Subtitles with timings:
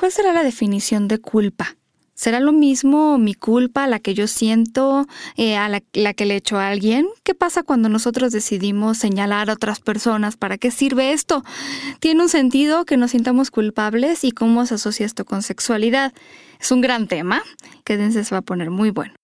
[0.00, 1.76] ¿Cuál será la definición de culpa?
[2.14, 6.36] ¿Será lo mismo mi culpa, la que yo siento, eh, a la, la, que le
[6.36, 7.06] echo a alguien?
[7.22, 10.38] ¿Qué pasa cuando nosotros decidimos señalar a otras personas?
[10.38, 11.44] ¿Para qué sirve esto?
[11.98, 16.14] ¿Tiene un sentido que nos sintamos culpables y cómo se asocia esto con sexualidad?
[16.58, 17.42] Es un gran tema.
[17.84, 19.19] Quédense, se va a poner muy bueno.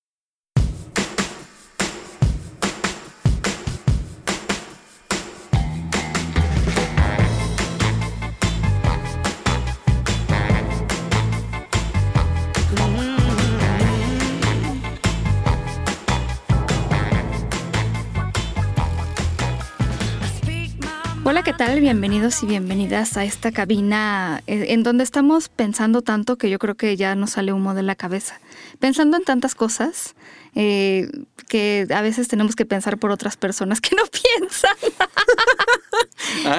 [21.57, 21.81] Tal?
[21.81, 26.75] Bienvenidos y bienvenidas a esta cabina eh, en donde estamos pensando tanto que yo creo
[26.75, 28.41] que ya nos sale humo de la cabeza.
[28.79, 30.15] Pensando en tantas cosas
[30.55, 31.09] eh,
[31.49, 34.03] que a veces tenemos que pensar por otras personas que no
[34.39, 34.77] piensan.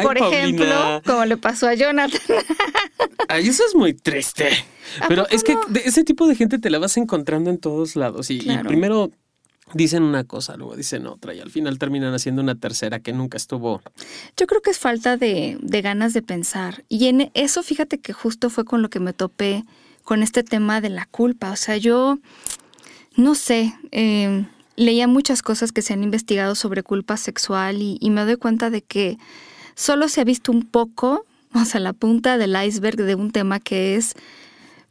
[0.02, 2.20] por ejemplo, como le pasó a Jonathan.
[3.28, 4.50] Ay, eso es muy triste.
[5.08, 8.32] Pero es que ese tipo de gente te la vas encontrando en todos lados.
[8.32, 9.12] Y, y primero
[9.74, 13.38] dicen una cosa, luego dicen otra y al final terminan haciendo una tercera que nunca
[13.38, 13.82] estuvo.
[14.36, 16.84] Yo creo que es falta de, de, ganas de pensar.
[16.90, 19.64] Y en eso fíjate que justo fue con lo que me topé
[20.04, 21.52] con este tema de la culpa.
[21.52, 22.20] O sea, yo
[23.18, 24.46] no sé, eh,
[24.76, 28.70] leía muchas cosas que se han investigado sobre culpa sexual y, y me doy cuenta
[28.70, 29.18] de que
[29.76, 33.60] solo se ha visto un poco, o sea, la punta del iceberg de un tema
[33.60, 34.16] que es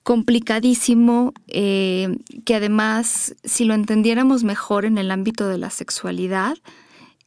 [0.07, 6.57] complicadísimo, eh, que además, si lo entendiéramos mejor en el ámbito de la sexualidad,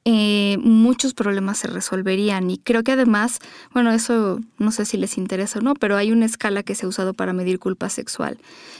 [0.05, 2.49] eh, muchos problemas se resolverían.
[2.49, 3.39] Y creo que además,
[3.73, 6.85] bueno, eso no sé si les interesa o no, pero hay una escala que se
[6.85, 8.37] ha usado para medir culpa sexual,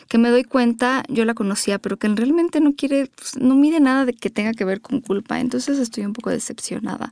[0.08, 3.81] que me doy cuenta, yo la conocía, pero que realmente no quiere, pues, no mide
[3.81, 5.41] nada de que tenga que ver con culpa.
[5.41, 7.11] Entonces estoy un poco decepcionada.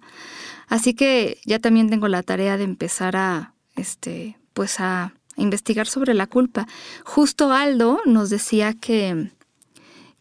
[0.70, 6.14] Así que ya también tengo la tarea de empezar a, este, pues a investigar sobre
[6.14, 6.68] la culpa.
[7.06, 9.32] Justo Aldo nos decía que,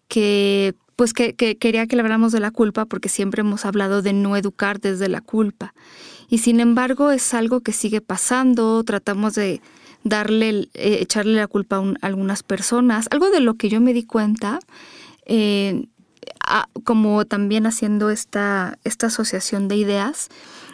[0.09, 4.13] que pues que, quería que le habláramos de la culpa porque siempre hemos hablado de
[4.13, 5.75] no educar desde la culpa.
[6.29, 9.61] Y sin embargo es algo que sigue pasando, tratamos de
[10.03, 13.09] darle, eh, echarle la culpa a, algunas personas.
[13.11, 14.59] Algo de lo que yo me di cuenta,
[15.27, 15.87] eh,
[16.85, 20.29] como también haciendo esta, esta asociación de ideas,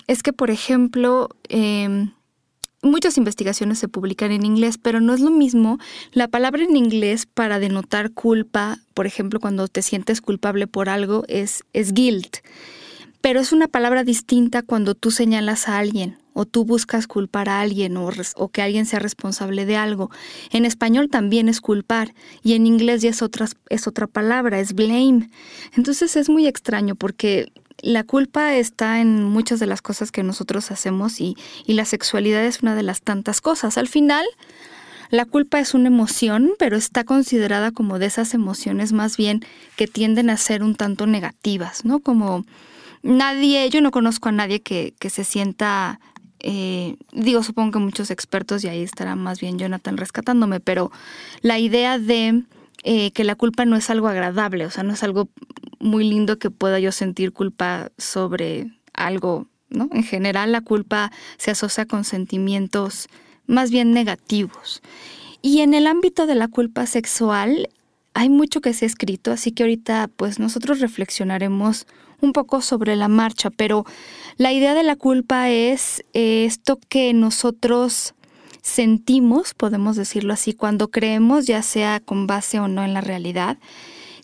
[0.06, 2.12] es que, por ejemplo, em,
[2.82, 5.78] muchas investigaciones se publican en inglés, pero no es lo mismo
[6.12, 11.24] la palabra en inglés para denotar culpa, por ejemplo, cuando te sientes culpable por algo,
[11.28, 12.38] es, es guilt.
[13.20, 17.60] Pero es una palabra distinta cuando tú señalas a alguien o tú buscas culpar a
[17.60, 20.10] alguien o, o, que alguien sea responsable de algo.
[20.50, 24.74] En español también es culpar y en inglés ya es otra, es otra palabra, es
[24.74, 25.30] blame.
[25.76, 30.70] Entonces es muy extraño porque la culpa está en muchas de las cosas que nosotros
[30.70, 33.76] hacemos y, la sexualidad es una de las tantas cosas.
[33.76, 34.24] Al final,
[35.10, 39.44] la culpa es una emoción, pero está considerada como de esas emociones más bien
[39.76, 41.98] que tienden a ser un tanto negativas, ¿no?
[41.98, 42.44] Como
[43.02, 45.98] nadie, yo no conozco a nadie que, que se sienta,
[46.38, 50.92] eh, digo, supongo que muchos expertos, y ahí estará más bien Jonathan rescatándome, pero
[51.40, 52.44] la idea de
[52.82, 55.28] eh, que la culpa no es algo agradable, o sea, no es algo
[55.78, 59.88] muy lindo que pueda yo sentir culpa sobre algo, ¿no?
[59.92, 63.08] En general la culpa se asocia con sentimientos
[63.46, 64.82] más bien negativos.
[65.42, 67.68] Y en el ámbito de la culpa sexual
[68.14, 71.86] hay mucho que se ha escrito, así que ahorita pues nosotros reflexionaremos
[72.20, 73.84] un poco sobre la marcha, pero
[74.36, 78.14] la idea de la culpa es esto que nosotros
[78.62, 83.58] sentimos, podemos decirlo así, cuando creemos, ya sea con base o no en la realidad,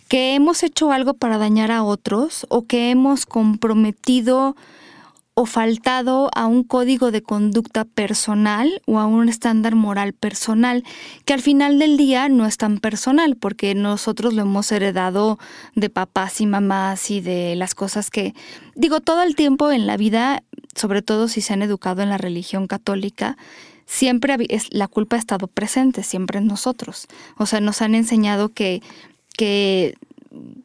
[0.08, 4.56] que hemos hecho algo para dañar a otros o que hemos comprometido
[5.40, 10.82] o faltado a un código de conducta personal o a un estándar moral personal,
[11.26, 15.38] que al final del día no es tan personal, porque nosotros lo hemos heredado
[15.76, 18.34] de papás y mamás y de las cosas que,
[18.74, 20.42] digo, todo el tiempo en la vida,
[20.74, 23.36] sobre todo si se han educado en la religión católica,
[23.88, 24.36] siempre
[24.70, 27.08] la culpa ha estado presente, siempre en nosotros.
[27.36, 28.82] O sea, nos han enseñado que
[29.38, 29.96] que,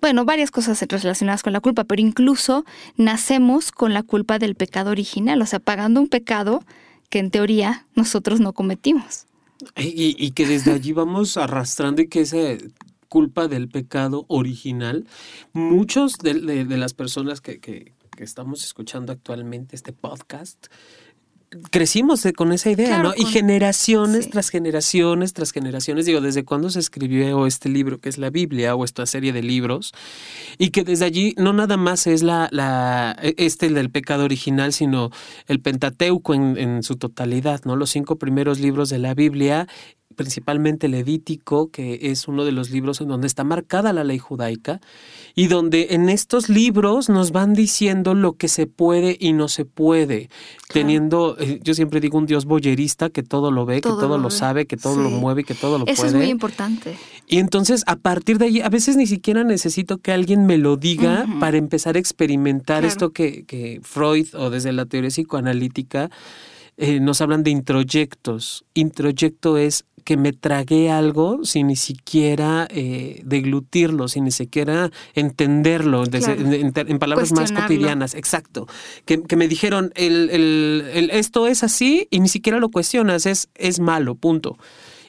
[0.02, 2.66] bueno, varias cosas relacionadas con la culpa, pero incluso
[2.98, 6.66] nacemos con la culpa del pecado original, o sea, pagando un pecado
[7.10, 9.28] que en teoría nosotros no cometimos.
[9.78, 12.38] Y, que desde allí vamos arrastrando y que esa
[13.08, 15.06] culpa del pecado original,
[15.54, 16.34] muchos de,
[16.66, 20.66] las personas que, que estamos escuchando actualmente este podcast,
[21.72, 23.14] crecimos con esa idea, ¿no?
[23.16, 28.18] Y generaciones tras generaciones tras generaciones, digo, desde cuándo se escribió este libro que es
[28.18, 29.94] la Biblia o esta serie de libros,
[30.58, 34.74] y que desde allí no nada más es la, la e, este del pecado original,
[34.74, 35.10] sino
[35.48, 37.76] el Pentateuco en, en su totalidad, ¿no?
[37.76, 39.68] Los cinco primeros libros de la Biblia
[40.14, 44.80] principalmente Levítico, que es uno de los libros en donde está marcada la ley judaica,
[45.36, 49.66] y donde en estos libros nos van diciendo lo que se puede y no se
[49.66, 50.30] puede,
[50.70, 54.30] teniendo, eh, yo siempre digo, un Dios boyerista que todo lo ve, que todo lo,
[54.30, 55.94] sabe, que todo lo mueve, que todo lo puede.
[55.94, 56.96] Eso es muy importante.
[57.28, 60.78] Y entonces, a partir de ahí, a veces ni siquiera necesito que alguien me lo
[60.78, 66.10] diga para empezar a experimentar esto que, que Freud o desde la teoría psicoanalítica
[66.78, 68.66] eh, nos hablan de introyectos.
[68.74, 76.04] Introyecto es que me tragué algo sin ni siquiera eh, deglutirlo, sin ni siquiera entenderlo,
[76.06, 78.68] en, palabras más cotidianas, exacto.
[79.06, 83.80] Que, me dijeron, el, el, esto es así y ni siquiera lo cuestionas, es, es
[83.80, 84.58] malo, punto.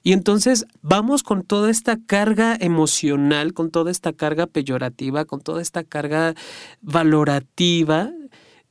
[0.06, 5.62] Y entonces vamos con toda esta carga emocional, con toda esta carga peyorativa, con toda
[5.62, 6.34] esta carga
[6.82, 8.10] valorativa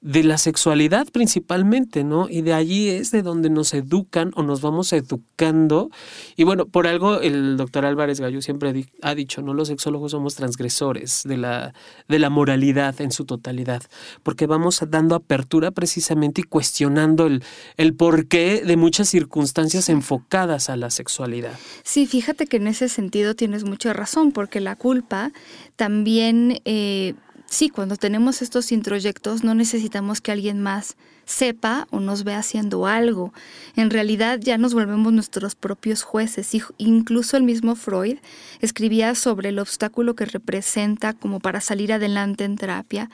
[0.03, 2.27] de la sexualidad principalmente, ¿no?
[2.29, 5.91] Y de allí es de donde nos educan o nos vamos educando.
[6.35, 9.53] Y bueno, por algo el doctor Álvarez Gallo siempre ha dicho, ¿no?
[9.53, 11.73] Los sexólogos somos transgresores de la,
[12.09, 13.81] de la moralidad en su totalidad,
[14.23, 17.41] porque vamos dando apertura precisamente y cuestionando el,
[17.77, 21.57] el porqué de muchas circunstancias enfocadas a la sexualidad.
[21.83, 25.31] Sí, fíjate que en ese sentido tienes mucha razón, porque la culpa
[25.77, 26.59] también...
[26.65, 27.13] Eh,
[27.53, 32.87] sí, cuando tenemos estos introyectos no necesitamos que alguien más sepa o nos vea haciendo
[32.87, 33.33] algo.
[33.75, 36.51] En realidad ya nos volvemos nuestros propios jueces.
[36.77, 38.17] Incluso el mismo Freud
[38.59, 43.09] escribía sobre el obstáculo que representa como para salir adelante en terapia.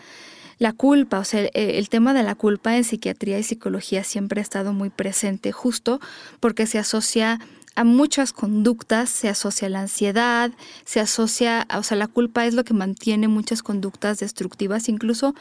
[0.58, 4.44] La culpa, o sea, el, tema de la culpa en psiquiatría y psicología siempre ha
[4.44, 6.02] estado muy presente, justo
[6.42, 7.40] porque se asocia
[7.80, 10.52] a muchas conductas se asocia la ansiedad,
[10.84, 15.34] se asocia, o sea, la culpa es lo que mantiene muchas conductas destructivas, incluso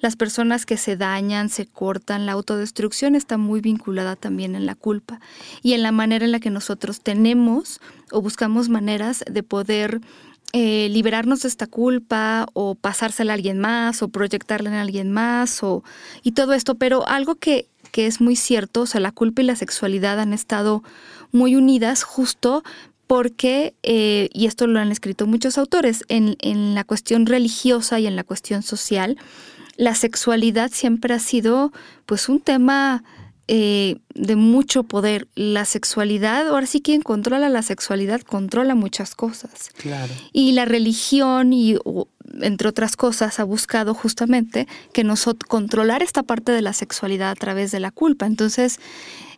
[0.00, 4.74] las personas que se dañan, se cortan, la autodestrucción está muy vinculada también en la
[4.74, 5.20] culpa
[5.62, 7.80] y en la manera en la que nosotros tenemos
[8.10, 10.00] o buscamos maneras de poder
[10.52, 15.62] eh, liberarnos de esta culpa o pasársela a alguien más o proyectarla en alguien más
[15.62, 15.84] o,
[16.24, 19.44] y todo esto, pero algo que, que es muy cierto, o sea, la culpa y
[19.44, 20.82] la sexualidad han estado
[21.34, 22.62] muy unidas justo
[23.06, 28.06] porque, eh, y esto lo han escrito muchos autores, en, en, la cuestión religiosa y
[28.06, 29.18] en la cuestión social,
[29.76, 31.72] la sexualidad siempre ha sido
[32.06, 33.04] pues un tema
[33.46, 35.28] eh, de mucho poder.
[35.34, 39.70] La sexualidad, ahora sí quien controla la sexualidad controla muchas cosas.
[39.76, 40.12] Claro.
[40.32, 41.76] Y la religión y
[42.40, 47.34] entre otras cosas ha buscado justamente que nosotros controlar esta parte de la sexualidad a
[47.34, 48.24] través de la culpa.
[48.24, 48.78] Entonces,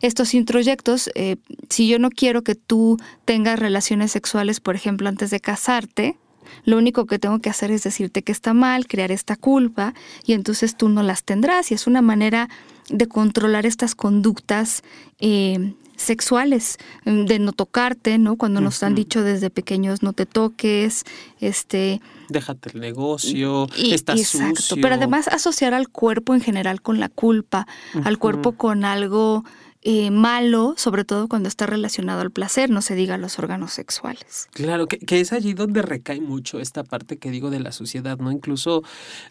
[0.01, 1.37] estos introyectos, eh,
[1.69, 6.17] si yo no quiero que tú tengas relaciones sexuales, por ejemplo, antes de casarte,
[6.63, 9.93] lo único que tengo que hacer es decirte que está mal, crear esta culpa,
[10.25, 11.71] y entonces tú no las tendrás.
[11.71, 12.49] Y es una manera
[12.89, 14.81] de controlar estas conductas
[15.19, 18.37] eh, sexuales, de no tocarte, ¿no?
[18.37, 21.03] Cuando nos han dicho desde pequeños no te toques,
[21.39, 22.01] este...
[22.29, 27.67] Déjate el negocio, estás exacto, Pero además asociar al cuerpo en general con la culpa,
[28.03, 29.43] al cuerpo con algo
[29.89, 34.49] eh, malo, sobre todo cuando está relacionado al placer, no se diga los órganos sexuales.
[34.51, 38.17] Claro, que, que es allí donde recae mucho esta parte que digo de la sociedad,
[38.17, 38.29] ¿no?
[38.29, 38.83] Incluso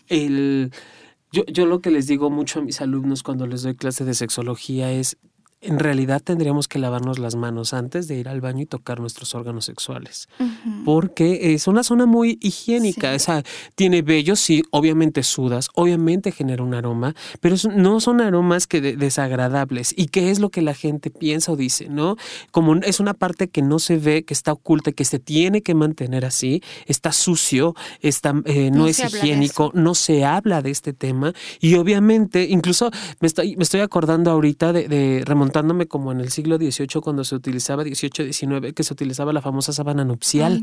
[0.08, 0.72] el...
[1.30, 4.14] Yo, yo lo que les digo mucho a mis alumnos cuando les doy clase de
[4.14, 5.18] sexología es
[5.60, 9.34] en realidad tendríamos que lavarnos las manos antes de ir al baño y tocar nuestros
[9.34, 10.28] órganos sexuales.
[10.84, 13.14] Porque es una zona muy higiénica.
[13.14, 13.42] Esa,
[13.74, 19.94] tiene vellos, sí, obviamente sudas, obviamente genera un aroma, pero no son aromas que desagradables.
[19.96, 21.88] ¿Y qué es lo que la gente piensa o dice?
[21.88, 22.16] ¿no?
[22.50, 25.74] Como es una parte que no se ve, que está oculta, que se tiene que
[25.74, 31.32] mantener así, está sucio, está, eh, no, es higiénico, no se habla de este tema.
[31.60, 32.90] Y obviamente, incluso
[33.20, 37.22] me estoy, me estoy acordando ahorita de, de remontándome como en el siglo XVIII cuando
[37.24, 40.62] se utilizaba, XVIII-XIX, que se utilizaba la famosa sábana nupcial,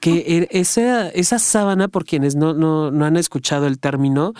[0.00, 4.34] que er, esa, esa sábana, por quienes no, no, no han escuchado el término,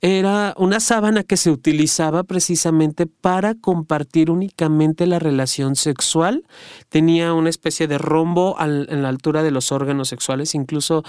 [0.00, 6.44] era una sábana que se utilizaba precisamente para compartir únicamente la relación sexual,
[6.90, 11.04] tenía una especie de rombo en la altura de los órganos sexuales, incluso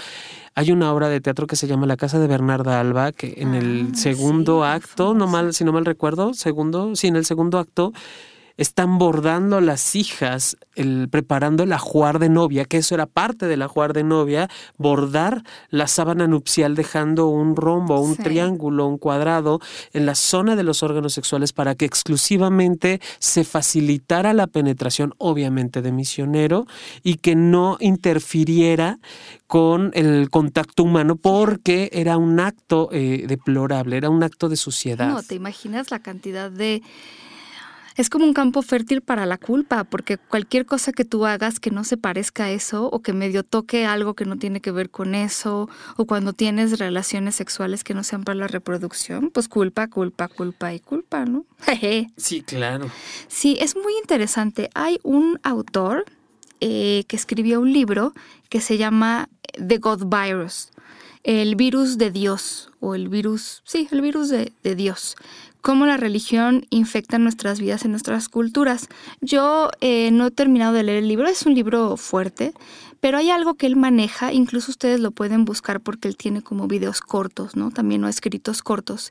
[0.54, 3.54] hay una obra de teatro que se llama La Casa de Bernarda Alba, que en
[3.54, 7.58] el ah, segundo acto, no mal, si no mal recuerdo, segundo, sí, en el segundo
[7.58, 7.92] acto,
[8.56, 13.62] están bordando las hijas, el, preparando el ajuar de novia, que eso era parte del
[13.62, 19.60] ajuar de novia, bordar la sábana nupcial dejando un rombo, un triángulo, un cuadrado
[19.92, 25.82] en la zona de los órganos sexuales para que exclusivamente se facilitara la penetración, obviamente
[25.82, 26.66] de misionero,
[27.02, 28.98] y que no interfiriera
[29.46, 35.08] con el contacto humano porque era un acto eh, deplorable, era un acto de suciedad.
[35.08, 36.82] No, te imaginas la cantidad de
[37.96, 41.70] es como un campo fértil para la culpa, porque cualquier cosa que tú hagas que
[41.70, 44.90] no se parezca a eso o que medio toque algo que no tiene que ver
[44.90, 49.88] con eso, o cuando tienes relaciones sexuales que no sean para la reproducción, pues culpa,
[49.88, 51.44] culpa, culpa y culpa, ¿no?
[52.16, 52.90] sí, claro.
[53.28, 54.70] Sí, es muy interesante.
[54.74, 56.04] Hay un autor
[56.60, 58.12] eh, que escribió un libro
[58.48, 60.70] que se llama The God Virus,
[61.22, 65.16] el virus de Dios, o el virus, sí, el virus de, de Dios
[65.64, 68.88] cómo la religión infecta nuestras vidas y nuestras culturas.
[69.22, 72.52] Yo eh, no he terminado de leer el libro, es un libro fuerte,
[73.00, 76.68] pero hay algo que él maneja, incluso ustedes lo pueden buscar porque él tiene como
[76.68, 77.70] videos cortos, ¿no?
[77.70, 79.10] También o escritos cortos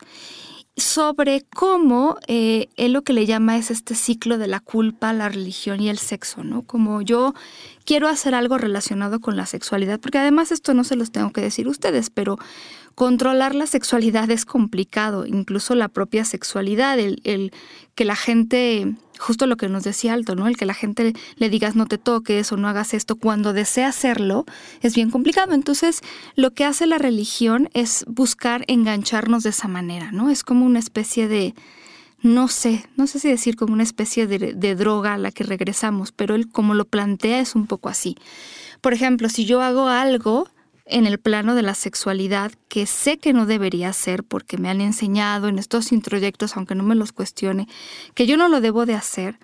[0.76, 5.30] sobre cómo eh, él lo que le llama es este ciclo de la culpa, la
[5.30, 6.64] religión y el sexo, ¿no?
[6.64, 7.36] Como yo
[7.86, 11.42] quiero hacer algo relacionado con la sexualidad, porque además esto no se los tengo que
[11.42, 12.40] decir ustedes, pero
[12.96, 17.52] Controlar la sexualidad es complicado, incluso la propia sexualidad, el,
[17.96, 20.48] que la gente, justo lo que nos decía Alto, ¿no?
[20.48, 23.88] El que la gente le digas no te toques o no hagas esto cuando desea
[23.88, 24.46] hacerlo,
[24.82, 25.56] es bien complicado.
[25.56, 26.02] Entonces,
[26.36, 30.30] lo que hace la religión es buscar engancharnos de esa manera, ¿no?
[30.30, 31.56] Es como una especie de,
[32.22, 35.44] no sé, no sé si decir como una especie de, de, droga a la que
[35.44, 38.18] regresamos, pero él como lo plantea es un poco así.
[38.82, 40.48] Por ejemplo, si yo hago algo
[40.94, 44.80] en el plano de la sexualidad que sé que no debería hacer porque me han
[44.80, 47.68] enseñado en estos introyectos, aunque no me los cuestione,
[48.14, 49.40] que yo no lo debo de hacer,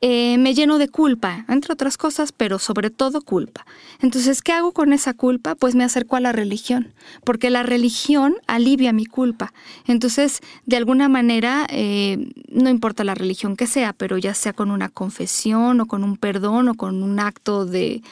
[0.00, 3.64] eh, me lleno de culpa, entre otras cosas, pero sobre todo culpa.
[4.00, 5.54] Entonces, ¿qué hago con esa culpa?
[5.54, 9.52] Pues me acerco a la religión, porque la religión alivia mi culpa.
[9.86, 14.72] Entonces, de alguna manera, eh, no importa la religión que sea, pero ya sea con
[14.72, 18.02] una confesión o con un perdón o con un acto de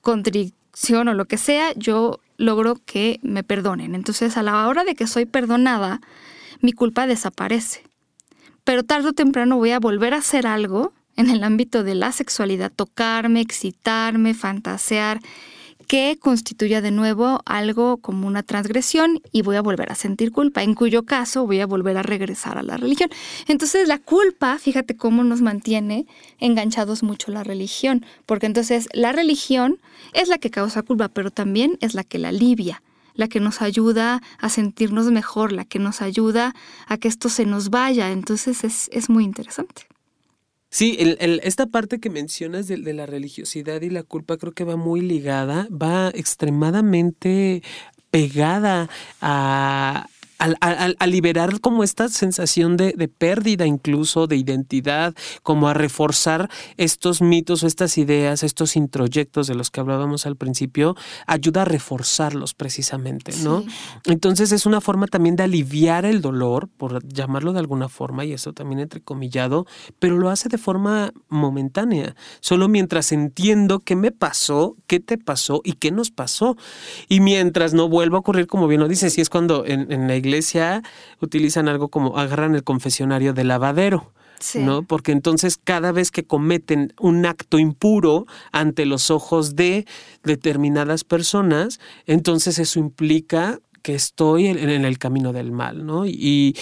[0.00, 0.56] contrición,
[0.92, 3.94] o lo que sea, yo logro que me perdonen.
[3.94, 6.00] Entonces, a la hora de que soy perdonada,
[6.60, 7.82] mi culpa desaparece.
[8.64, 12.12] Pero tarde o temprano voy a volver a hacer algo en el ámbito de la
[12.12, 15.20] sexualidad, tocarme, excitarme, fantasear
[15.86, 20.62] que constituya de nuevo algo como una transgresión y voy a volver a sentir culpa,
[20.62, 23.10] en cuyo caso voy a volver a regresar a la religión.
[23.46, 26.06] Entonces la culpa, fíjate cómo nos mantiene
[26.38, 29.78] enganchados mucho la religión, porque entonces la religión
[30.12, 32.82] es la que causa culpa, pero también es la que la alivia
[33.14, 36.54] la que nos ayuda a sentirnos mejor, la que nos ayuda
[36.86, 38.12] a que esto se nos vaya.
[38.12, 39.86] Entonces es, es muy interesante.
[40.76, 44.76] Sí, el, esta parte que mencionas de, la religiosidad y la culpa creo que va
[44.76, 47.62] muy ligada, va extremadamente
[48.10, 48.90] pegada
[49.22, 50.06] a,
[50.38, 57.62] al, liberar como esta sensación de, pérdida incluso de identidad, como a reforzar estos mitos
[57.62, 63.32] o estas ideas, estos introyectos de los que hablábamos al principio, ayuda a reforzarlos precisamente,
[63.42, 63.64] ¿no?
[64.04, 68.32] Entonces es una forma también de aliviar el dolor, por llamarlo de alguna forma, y
[68.32, 69.66] eso también entrecomillado,
[69.98, 75.60] pero lo hace de forma momentánea, solo mientras entiendo qué me pasó, qué te pasó
[75.64, 76.56] y qué nos pasó.
[77.08, 80.06] Y mientras no vuelva a ocurrir, como bien lo dices, si es cuando en, en
[80.06, 80.25] la iglesia
[81.20, 84.12] utilizan algo como agarran el confesionario de lavadero.
[84.54, 84.82] ¿no?
[84.82, 89.86] Porque entonces cada vez que cometen un acto impuro ante los ojos de
[90.24, 96.06] determinadas personas, entonces eso implica que estoy en, el camino del mal, ¿no?
[96.06, 96.56] Y,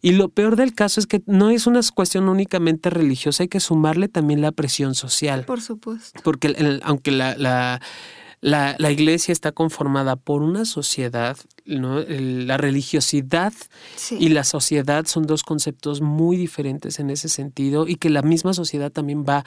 [0.00, 3.60] y lo peor del caso es que no es una cuestión únicamente religiosa, hay que
[3.60, 5.44] sumarle también la presión social.
[5.44, 6.20] Por supuesto.
[6.22, 7.80] Porque aunque la, la,
[8.78, 12.00] la, iglesia está conformada por una sociedad, ¿no?
[12.00, 13.52] la religiosidad
[14.18, 18.52] y la sociedad son dos conceptos muy diferentes en ese sentido y que la misma
[18.52, 19.44] sociedad también va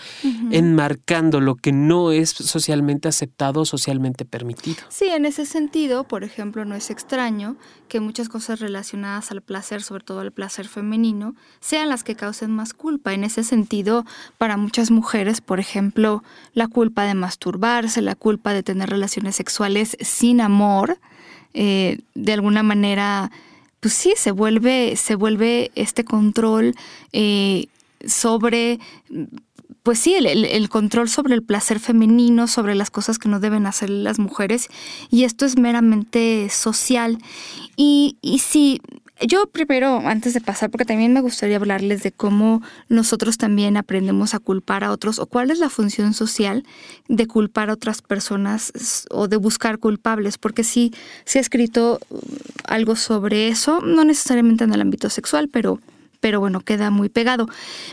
[0.51, 4.77] enmarcando lo que no es socialmente aceptado o socialmente permitido.
[4.89, 7.57] Sí, en ese sentido, por ejemplo, no es extraño
[7.87, 12.51] que muchas cosas relacionadas al placer, sobre todo al placer femenino, sean las que causen
[12.51, 13.13] más culpa.
[13.13, 14.05] En ese sentido,
[14.37, 19.97] para muchas mujeres, por ejemplo, la culpa de masturbarse, la culpa de tener relaciones sexuales
[19.99, 20.99] sin amor,
[21.57, 23.31] eh, de alguna manera,
[23.79, 26.75] pues sí, se vuelve, se vuelve este control
[27.13, 27.67] eh,
[28.05, 28.79] sobre,
[29.81, 33.89] pues sí, el, control sobre el placer femenino, sobre las cosas que no deben hacer
[33.89, 34.67] las mujeres,
[35.09, 37.19] y esto es meramente social.
[37.77, 38.81] Y, y sí,
[39.21, 44.33] yo primero, antes de pasar, porque también me gustaría hablarles de cómo nosotros también aprendemos
[44.33, 46.63] a culpar a otros o cuál es la función social
[47.07, 50.93] de culpar a otras personas o de buscar culpables, porque sí
[51.23, 52.19] se ha escrito uh,
[52.65, 55.79] algo sobre eso, no necesariamente en el ámbito sexual, pero
[56.21, 57.47] pero bueno, queda muy pegado.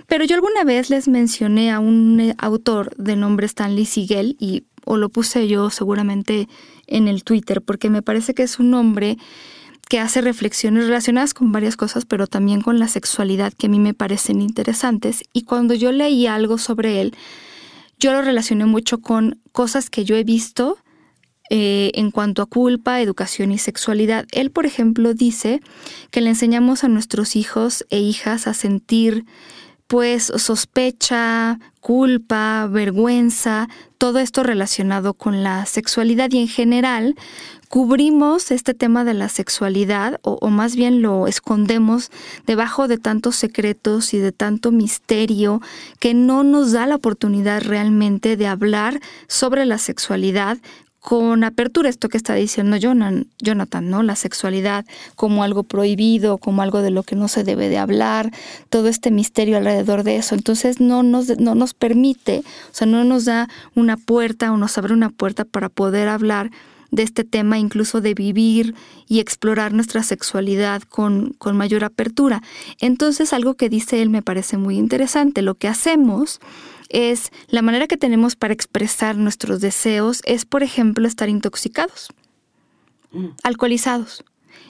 [0.06, 4.64] Pero yo alguna vez les mencioné a un eh, autor de nombre Stanley Siegel y
[4.84, 6.48] o lo puse yo seguramente
[6.86, 9.18] en el Twitter porque me parece que es un hombre
[9.88, 13.78] que hace reflexiones relacionadas con varias cosas, pero también con la sexualidad que a mí
[13.78, 15.22] me parecen interesantes.
[15.32, 17.14] Y cuando yo leí algo sobre él,
[17.98, 20.78] yo lo relacioné mucho con cosas que yo he visto
[21.50, 24.26] eh, en cuanto a culpa, educación y sexualidad.
[24.32, 25.60] Él, por ejemplo, dice
[26.10, 29.26] que le enseñamos a nuestros hijos e hijas a sentir
[29.86, 37.14] pues sospecha, culpa, vergüenza, todo esto relacionado con la sexualidad y en general
[37.72, 42.10] cubrimos este tema de la sexualidad o, o, más bien lo escondemos
[42.46, 45.62] debajo de tantos secretos y de tanto misterio
[45.98, 50.58] que no nos da la oportunidad realmente de hablar sobre la sexualidad
[51.00, 54.02] con apertura esto que está diciendo Jonathan, ¿no?
[54.02, 54.84] La sexualidad
[55.16, 58.32] como algo prohibido, como algo de lo que no se debe de hablar,
[58.68, 60.34] todo este misterio alrededor de eso.
[60.34, 64.76] Entonces no nos, no nos permite, o sea, no nos da una puerta o nos
[64.76, 66.50] abre una puerta para poder hablar
[66.92, 68.76] de este tema, incluso de vivir
[69.08, 72.42] y explorar nuestra sexualidad con, con mayor apertura.
[72.78, 75.42] Entonces algo que dice él me parece muy interesante.
[75.42, 76.38] Lo que hacemos
[76.90, 82.10] es la manera que tenemos para expresar nuestros deseos es, por ejemplo, estar intoxicados,
[83.10, 83.28] mm.
[83.42, 84.22] alcoholizados.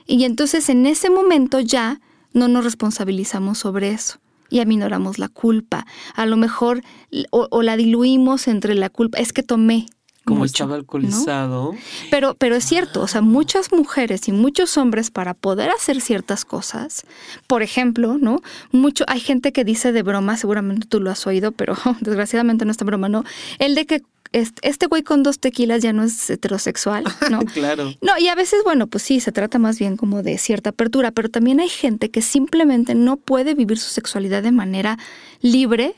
[0.07, 2.01] Y entonces en ese momento ya
[2.33, 5.87] no nos responsabilizamos sobre eso y aminoramos la culpa.
[6.15, 6.83] A lo mejor
[7.31, 9.87] o, o la diluimos entre la culpa, es que tomé,
[10.25, 11.75] como estaba alcoholizado.
[12.11, 16.45] Pero, pero es cierto, o sea, muchas mujeres y muchos hombres para poder hacer ciertas
[16.45, 17.05] cosas,
[17.47, 18.41] por ejemplo, ¿no?
[18.71, 22.71] Mucho, hay gente que dice de broma, seguramente tú lo has oído, pero desgraciadamente no
[22.71, 23.25] está broma, ¿no?
[23.59, 24.03] El de que
[24.33, 27.41] este güey con dos tequilas ya no es heterosexual, ¿no?
[27.41, 27.93] claro.
[28.01, 31.11] No, y a veces, bueno, pues sí, se trata más bien como de cierta apertura,
[31.11, 34.99] pero también hay gente que simplemente no puede vivir su sexualidad de manera
[35.43, 35.97] libre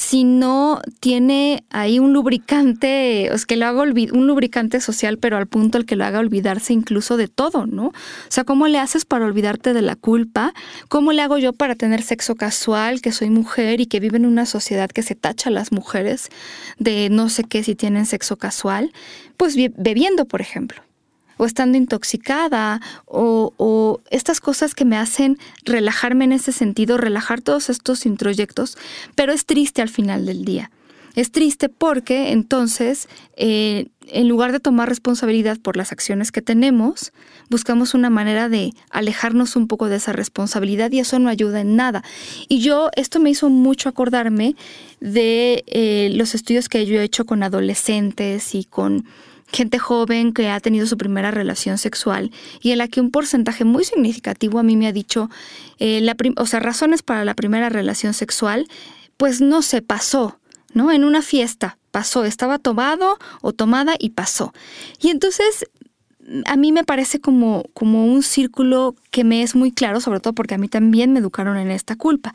[0.00, 5.46] si no tiene ahí un lubricante, es que lo haga un lubricante social, pero al
[5.46, 7.88] punto el que lo haga olvidarse incluso de todo, ¿no?
[7.88, 7.92] O
[8.30, 10.54] sea, ¿cómo le haces para olvidarte de la culpa?
[10.88, 14.24] ¿Cómo le hago yo para tener sexo casual, que soy mujer y que vive en
[14.24, 16.30] una sociedad que se tacha a las mujeres
[16.78, 18.94] de no sé qué si tienen sexo casual?
[19.36, 20.82] Pues bebiendo, por ejemplo
[21.40, 27.70] o estando intoxicada o, estas cosas que me hacen relajarme en ese sentido, relajar todos
[27.70, 28.76] estos introyectos,
[29.14, 30.70] pero es triste al final del día.
[31.16, 37.12] Es triste porque entonces, eh, en lugar de tomar responsabilidad por las acciones que tenemos,
[37.48, 41.74] buscamos una manera de alejarnos un poco de esa responsabilidad y eso no ayuda en
[41.74, 42.04] nada.
[42.48, 44.56] Y yo, esto me hizo mucho acordarme
[45.00, 49.06] de eh, los estudios que yo he hecho con adolescentes y con
[49.52, 53.64] gente joven que ha tenido su primera relación sexual y en la que un porcentaje
[53.64, 55.30] muy significativo a mí me ha dicho,
[55.78, 58.66] eh, o sea, razones para la primera relación sexual,
[59.16, 60.38] pues no se pasó,
[60.72, 60.92] ¿no?
[60.92, 64.52] En una fiesta pasó, estaba tomado o tomada y pasó.
[65.00, 65.66] Y entonces
[66.46, 70.32] a mí me parece como, como un círculo que me es muy claro, sobre todo
[70.32, 72.34] porque a mí también me educaron en esta culpa.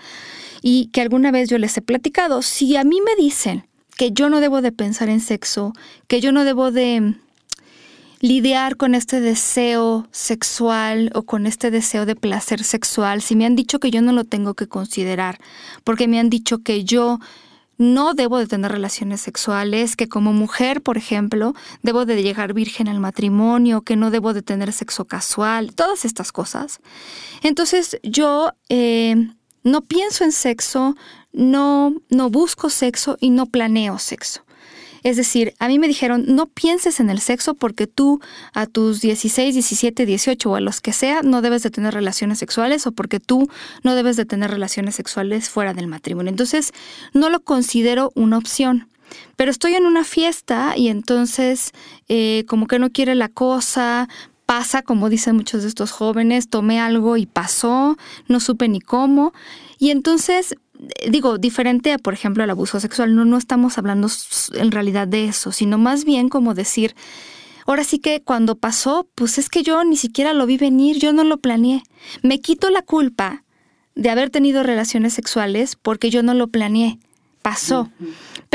[0.61, 3.65] Y que alguna vez yo les he platicado, si a mí me dicen
[3.97, 5.73] que yo no debo de pensar en sexo,
[6.07, 7.15] que yo no debo de
[8.19, 13.55] lidiar con este deseo sexual o con este deseo de placer sexual, si me han
[13.55, 15.39] dicho que yo no lo tengo que considerar,
[15.83, 17.19] porque me han dicho que yo
[17.77, 21.53] no debo de tener relaciones sexuales, que como mujer, por ejemplo,
[21.83, 26.31] debo de llegar virgen al matrimonio, que no debo de tener sexo casual, todas estas
[26.31, 26.79] cosas.
[27.43, 29.27] Entonces yo eh,
[29.63, 30.95] no pienso en sexo,
[31.35, 34.41] no, no busco sexo y no planeo sexo.
[35.05, 38.21] Es decir, a mí me dijeron, no pienses en el sexo porque tú
[38.53, 42.39] a tus 16, 17, 18 o a los que sea no debes de tener relaciones
[42.39, 43.47] sexuales o porque tú
[43.83, 46.31] no debes de tener relaciones sexuales fuera del matrimonio.
[46.31, 46.71] Entonces,
[47.13, 48.87] no lo considero una opción.
[49.35, 51.71] Pero estoy en una fiesta y entonces
[52.07, 54.09] eh, como que no quiere la cosa,
[54.47, 57.95] pasa, como dicen muchos de estos jóvenes, tomé algo y pasó,
[58.27, 59.33] no supe ni cómo.
[59.77, 60.55] Y entonces
[61.09, 64.07] digo, diferente a, por ejemplo, el abuso sexual, no, no estamos hablando
[64.53, 66.95] en realidad de eso, sino más bien como decir,
[67.65, 71.13] ahora sí que cuando pasó, pues es que yo ni siquiera lo vi venir, yo
[71.13, 71.83] no lo planeé.
[72.21, 73.43] Me quito la culpa
[73.95, 76.99] de haber tenido relaciones sexuales porque yo no lo planeé,
[77.41, 77.89] pasó.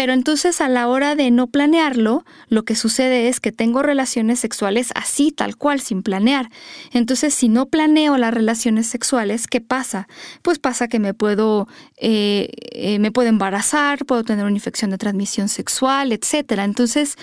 [0.01, 4.39] Pero entonces a la hora de no planearlo, lo que sucede es que tengo relaciones
[4.39, 6.49] sexuales así, tal cual, sin planear.
[6.91, 10.09] Entonces, si no planeo las relaciones sexuales, ¿qué pasa?
[10.41, 14.97] Pues pasa que me puedo, eh, eh, me puedo embarazar, puedo tener una infección de
[14.97, 16.61] transmisión sexual, etc.
[16.65, 17.19] Entonces,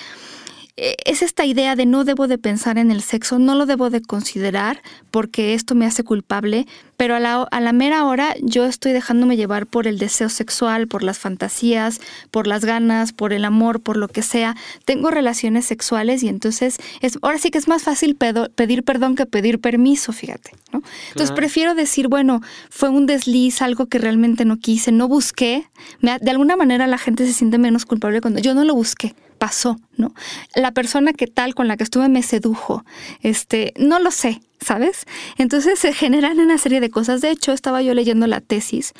[0.77, 4.01] es esta idea de no debo de pensar en el sexo, no lo debo de
[4.01, 8.93] considerar porque esto me hace culpable, pero a la, a la mera hora yo estoy
[8.93, 13.81] dejándome llevar por el deseo sexual, por las fantasías, por las ganas, por el amor,
[13.81, 14.55] por lo que sea.
[14.85, 19.25] Tengo relaciones sexuales y entonces es, ahora sí que es más fácil pedir perdón que
[19.25, 20.51] pedir permiso, fíjate.
[20.71, 20.83] ¿no?
[21.09, 25.67] Entonces prefiero decir, bueno, fue un desliz, algo que realmente no quise, no busqué.
[26.01, 29.79] de alguna manera la gente se siente menos culpable cuando yo no lo busqué pasó,
[29.95, 30.13] ¿no?
[30.55, 32.83] La persona que tal con la que estuve me sedujo,
[33.21, 35.05] este, no lo sé, ¿sabes?
[35.37, 37.21] Entonces se generan una serie de cosas.
[37.21, 38.93] De hecho, estaba yo leyendo la tesis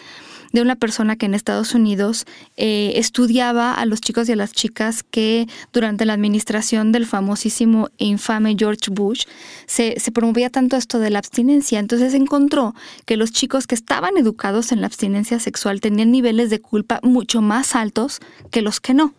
[0.53, 4.53] de una persona que en Estados Unidos eh, estudiaba a los chicos y a las
[4.53, 9.25] chicas que durante la administración del famosísimo e infame George Bush
[9.65, 11.79] se, se promovía tanto esto de la abstinencia.
[11.79, 16.61] Entonces encontró que los chicos que estaban educados en la abstinencia sexual tenían niveles de
[16.61, 18.19] culpa mucho más altos
[18.51, 19.13] que los que no.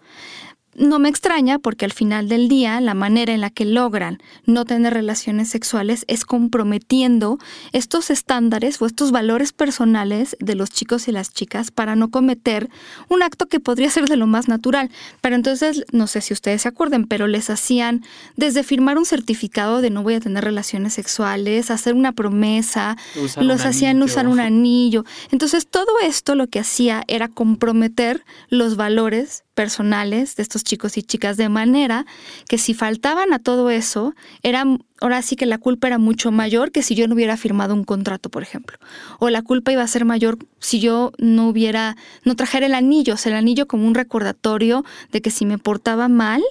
[0.78, 4.64] No me extraña porque al final del día la manera en la que logran no
[4.64, 7.38] tener relaciones sexuales es comprometiendo
[7.72, 12.70] estos estándares o estos valores personales de los chicos y las chicas para no cometer
[13.08, 14.88] un acto que podría ser de lo más natural.
[15.20, 18.04] Pero entonces, no sé si ustedes se acuerden, pero les hacían
[18.36, 22.96] desde firmar un certificado de no voy a tener relaciones sexuales, hacer una promesa,
[23.40, 25.04] los hacían usar un anillo.
[25.32, 31.02] Entonces todo esto lo que hacía era comprometer los valores personales de estos chicos y
[31.02, 32.06] chicas de manera
[32.46, 34.64] que si faltaban a todo eso, era,
[35.00, 37.84] ahora sí que la culpa era mucho mayor que si yo no hubiera firmado un
[37.84, 38.78] contrato, por ejemplo.
[39.18, 43.14] O la culpa iba a ser mayor si yo no hubiera, no trajera el anillo,
[43.14, 46.42] o sea, el anillo como un recordatorio de que si me portaba mal,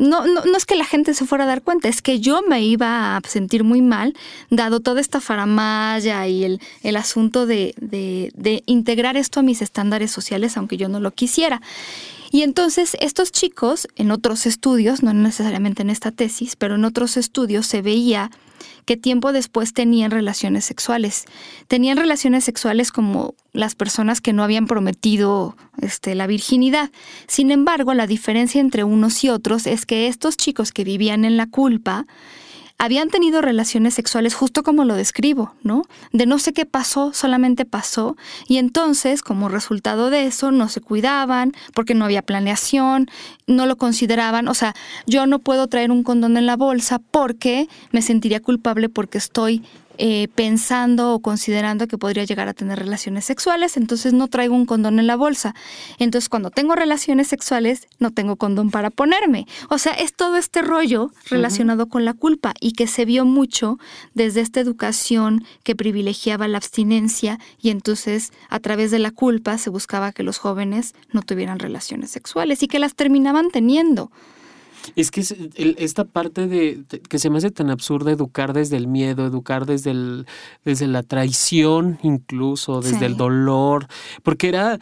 [0.00, 2.40] no, no, no, es que la gente se fuera a dar cuenta, es que yo
[2.40, 4.14] me iba a sentir muy mal,
[4.48, 9.60] dado toda esta faramaya y el, el asunto de, de, de integrar esto a mis
[9.60, 11.60] estándares sociales, aunque yo no lo quisiera.
[12.30, 17.16] Y entonces estos chicos, en otros estudios, no necesariamente en esta tesis, pero en otros
[17.16, 18.30] estudios se veía
[18.84, 21.24] que tiempo después tenían relaciones sexuales.
[21.66, 26.90] Tenían relaciones sexuales como las personas que no habían prometido este, la virginidad.
[27.26, 31.36] Sin embargo, la diferencia entre unos y otros es que estos chicos que vivían en
[31.36, 32.06] la culpa
[32.80, 35.82] habían tenido relaciones sexuales justo como lo describo, ¿no?
[36.12, 38.16] De no sé qué pasó, solamente pasó,
[38.48, 43.10] y entonces, como resultado de eso, no se cuidaban, porque no había planeación,
[43.46, 44.74] no lo consideraban, o sea,
[45.06, 49.62] yo no puedo traer un condón en la bolsa porque me sentiría culpable porque estoy
[49.98, 54.66] eh, pensando o considerando que podría llegar a tener relaciones sexuales, entonces no traigo un
[54.66, 55.54] condón en la bolsa.
[55.98, 59.46] Entonces cuando tengo relaciones sexuales, no tengo condón para ponerme.
[59.68, 63.78] O sea, es todo este rollo relacionado con la culpa y que se vio mucho
[64.14, 69.70] desde esta educación que privilegiaba la abstinencia y entonces a través de la culpa se
[69.70, 74.10] buscaba que los jóvenes no tuvieran relaciones sexuales y que las terminaban teniendo.
[74.96, 75.22] Es que
[75.78, 79.90] esta parte de, que se me hace tan absurda educar desde el miedo, educar desde
[79.90, 80.26] el,
[80.64, 83.86] desde la traición incluso, desde el dolor,
[84.22, 84.78] porque era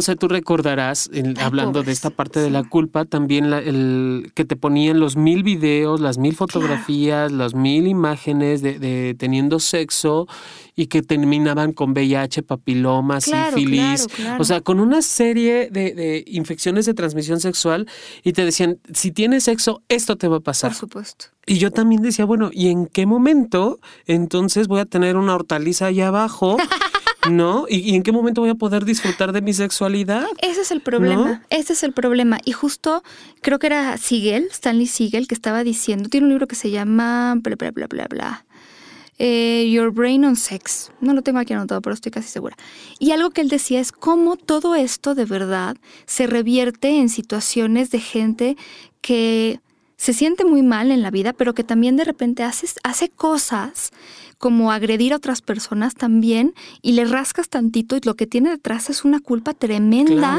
[0.00, 4.98] sé, tú recordarás, hablando de esta parte de la culpa, también el que te ponían
[4.98, 10.26] los mil videos, las mil fotografías, las mil imágenes de, teniendo sexo
[10.74, 14.06] y que terminaban con VIH, papilomas, sífilis,
[14.38, 17.86] o sea, con una serie de, infecciones de transmisión sexual
[18.22, 20.70] y te decían, si tienes sexo, esto te va a pasar.
[20.70, 21.26] Por supuesto.
[21.46, 25.86] Y yo también decía, bueno, ¿y en qué momento entonces voy a tener una hortaliza
[25.86, 26.56] allá abajo?
[27.30, 27.66] ¿No?
[27.68, 30.26] ¿Y, en qué momento voy a poder disfrutar de mi sexualidad?
[30.38, 32.38] Ese es el problema, ese es el problema.
[32.44, 33.02] Y justo
[33.40, 37.34] creo que era Siegel, Stanley Siegel, que estaba diciendo, tiene un libro que se llama
[37.36, 38.44] bla, bla, bla, bla, bla.
[39.18, 40.90] Eh, Your Brain on Sex.
[41.00, 42.56] No lo tengo aquí anotado, pero estoy casi segura.
[42.98, 47.90] Y algo que él decía es cómo todo esto de verdad se revierte en situaciones
[47.90, 48.56] de gente
[49.00, 49.60] que
[49.96, 53.92] se siente muy mal en la vida, pero que también de repente hace, hace cosas
[54.44, 56.52] como agredir a otras personas también
[56.82, 60.38] y le rascas tantito y lo que tiene detrás es una culpa tremenda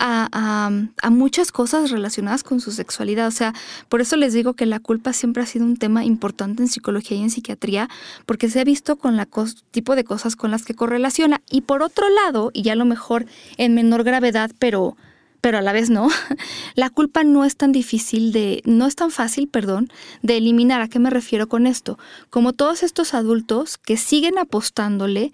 [0.00, 3.28] a, a, muchas cosas relacionadas con su sexualidad.
[3.28, 3.54] O sea,
[3.88, 7.18] por eso les digo que la culpa siempre ha sido un tema importante en psicología
[7.18, 7.88] y en psiquiatría
[8.26, 9.28] porque se ha visto con la
[9.70, 11.40] tipo de cosas con las que correlaciona.
[11.48, 13.26] Y por otro lado, y ya a lo mejor
[13.58, 14.96] en menor gravedad, pero
[15.40, 16.08] pero a la vez no.
[16.74, 19.90] La culpa no es tan difícil de, no es tan fácil, perdón,
[20.22, 20.80] de eliminar.
[20.80, 21.98] ¿A qué me refiero con esto?
[22.30, 25.32] Como todos estos adultos que siguen apostándole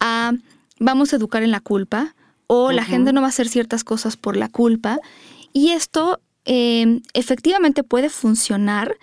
[0.00, 0.32] a
[0.78, 2.14] vamos a educar en la culpa
[2.46, 4.98] o la gente no va a hacer ciertas cosas por la culpa
[5.52, 8.96] y esto em, efectivamente puede funcionar,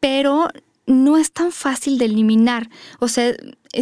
[0.00, 0.48] pero
[0.86, 2.68] no es tan fácil de eliminar.
[2.98, 3.32] O sea,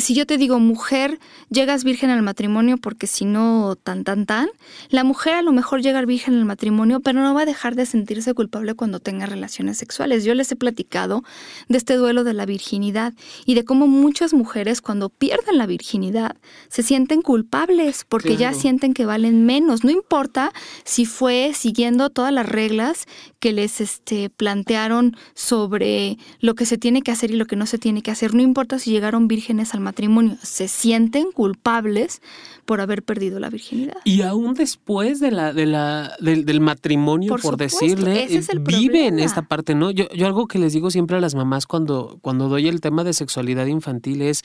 [0.01, 1.19] si yo te digo mujer,
[1.51, 4.49] llegas virgen al matrimonio porque si no, tan, tan, tan,
[4.89, 7.87] la mujer a lo mejor llega virgen al matrimonio, pero no va a dejar de
[7.87, 10.25] sentirse culpable cuando tenga relaciones sexuales.
[10.25, 11.23] Yo les he platicado
[11.69, 13.15] de este duelo de la virginidad
[13.47, 16.37] y de cómo muchas mujeres cuando pierden la virginidad
[16.69, 19.85] se sienten culpables porque ya sienten que valen menos.
[19.85, 20.53] No importa
[20.85, 23.07] si fue siguiendo todas las reglas
[23.39, 27.67] que les este, plantearon sobre lo que se tiene que hacer y lo que no
[27.67, 28.35] se tiene que hacer.
[28.35, 32.23] No importa si llegaron vírgenes al matrimonio, se sienten culpables
[32.65, 33.97] por haber perdido la virginidad.
[34.05, 38.29] Y aún después de la, de la, del, matrimonio, por, decirle,
[38.61, 39.91] vive en esta parte, ¿no?
[39.91, 43.05] Yo, yo algo que les digo siempre a las mamás cuando, cuando doy el tema
[43.05, 44.43] de sexualidad infantil es,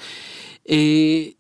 [0.65, 1.37] eh,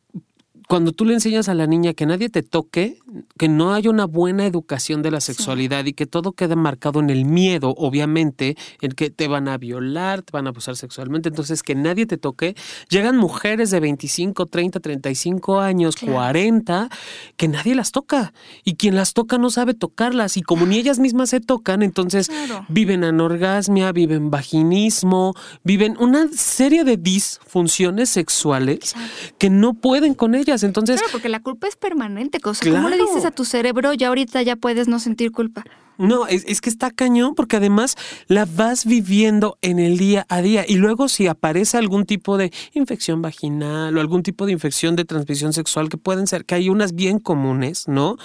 [0.67, 2.99] cuando tú le enseñas a la niña que nadie te toque,
[3.37, 7.09] que no hay una buena educación de la sexualidad y que todo queda marcado en
[7.09, 11.63] el miedo, obviamente, en que te van a violar, te van a abusar sexualmente, entonces
[11.63, 12.55] que nadie te toque,
[12.89, 16.89] llegan mujeres de 25, 30, 35 años, 40,
[17.37, 18.33] que nadie las toca.
[18.65, 22.29] Y quien las toca no sabe tocarlas y como ni ellas mismas se tocan, entonces
[22.67, 28.95] viven anorgasmia, viven vaginismo, viven una serie de disfunciones sexuales
[29.37, 30.99] que no pueden con ellas entonces.
[30.99, 32.39] Claro, porque la culpa es permanente.
[32.39, 32.69] Cosa.
[32.69, 35.63] ¿Cómo le dices a tu cerebro, ya ahorita ya puedes no sentir culpa?
[35.97, 37.95] No, es, que está cañón porque además
[38.27, 42.51] la vas viviendo en el día a día y luego si aparece algún tipo de
[42.73, 46.69] infección vaginal o algún tipo de infección de transmisión sexual que pueden ser, que hay
[46.69, 48.17] unas bien comunes, ¿no?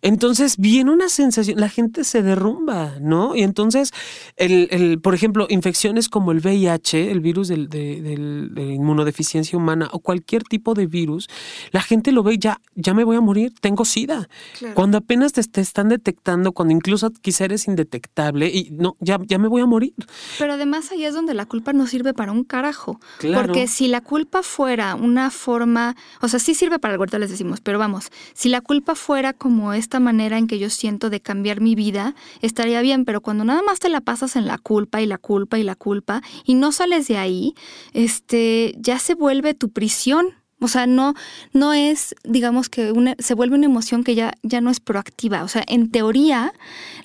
[0.00, 3.36] Entonces viene una sensación, la gente se derrumba, ¿no?
[3.36, 3.92] Y entonces,
[4.36, 10.00] el, el por ejemplo, infecciones como el VIH, el virus del, de, inmunodeficiencia humana o
[10.00, 11.28] cualquier tipo de virus,
[11.70, 14.28] la gente lo ve ya, ya me voy a morir, tengo SIDA.
[14.74, 19.38] Cuando apenas te, te están detectando, cuando incluso quizá eres indetectable y no, ya, ya
[19.38, 19.94] me voy a morir.
[20.38, 23.00] Pero además ahí es donde la culpa no sirve para un carajo.
[23.34, 27.30] Porque si la culpa fuera una forma, o sea, sí sirve para algo, ahorita les
[27.30, 31.20] decimos, pero vamos, si la culpa fuera como esta manera en que yo siento de
[31.20, 35.00] cambiar mi vida, estaría bien, pero cuando nada más te la pasas en la culpa
[35.00, 37.54] y la culpa y la culpa y no sales de ahí,
[37.92, 41.14] este, ya se vuelve tu prisión o sea, no,
[41.52, 45.42] no es, digamos que se vuelve una emoción que ya, ya no es proactiva.
[45.42, 46.52] O sea, en teoría,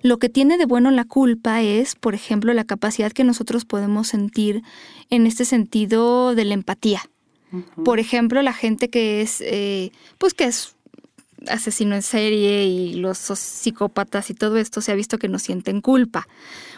[0.04, 4.10] lo que tiene de bueno la culpa es, por ejemplo, la capacidad que nosotros podemos
[4.10, 4.62] sentir
[5.10, 7.02] en este sentido de la empatía.
[7.84, 10.76] Por ejemplo, la gente que es, eh, pues que es
[11.48, 15.82] asesino en serie y los psicópatas y todo esto se ha visto que no sienten
[15.82, 16.28] culpa.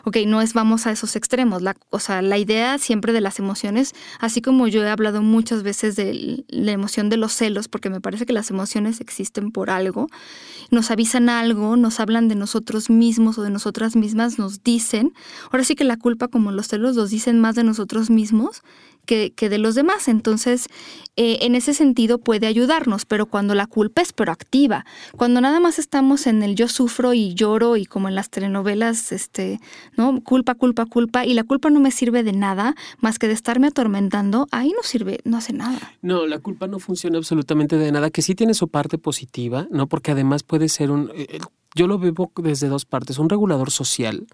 [0.05, 1.61] Ok, no es vamos a esos extremos.
[1.61, 5.63] La, o sea, la idea siempre de las emociones, así como yo he hablado muchas
[5.63, 9.69] veces de la emoción de los celos, porque me parece que las emociones existen por
[9.69, 10.07] algo,
[10.71, 15.13] nos avisan algo, nos hablan de nosotros mismos o de nosotras mismas, nos dicen.
[15.51, 18.61] Ahora sí que la culpa, como los celos, nos dicen más de nosotros mismos
[19.09, 20.07] que, de los demás.
[20.07, 20.67] Entonces,
[21.15, 24.85] eh, en ese sentido puede ayudarnos, pero cuando la culpa es proactiva,
[25.17, 29.11] cuando nada más estamos en el yo sufro y lloro y como en las telenovelas,
[29.11, 29.59] este,
[29.97, 30.21] ¿no?
[30.21, 33.67] Culpa, culpa, culpa, y la culpa no me sirve de nada más que de estarme
[33.67, 35.79] atormentando, ahí no sirve, no hace nada.
[36.01, 39.87] No, la culpa no funciona absolutamente de nada, que sí tiene su parte positiva, ¿no?
[39.87, 41.39] Porque además puede ser un eh,
[41.75, 43.19] yo lo veo desde dos partes.
[43.19, 44.27] Un regulador social,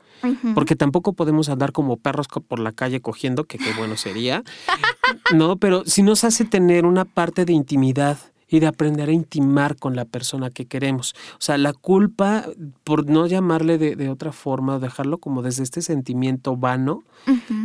[0.54, 4.44] porque tampoco podemos andar como perros por la calle cogiendo, que qué bueno sería.
[5.34, 9.78] no, pero si nos hace tener una parte de intimidad y de aprender a intimar
[9.78, 11.16] con la persona que queremos.
[11.34, 12.46] O sea, la culpa,
[12.84, 17.04] por no llamarle de, otra forma, o dejarlo como desde este sentimiento vano,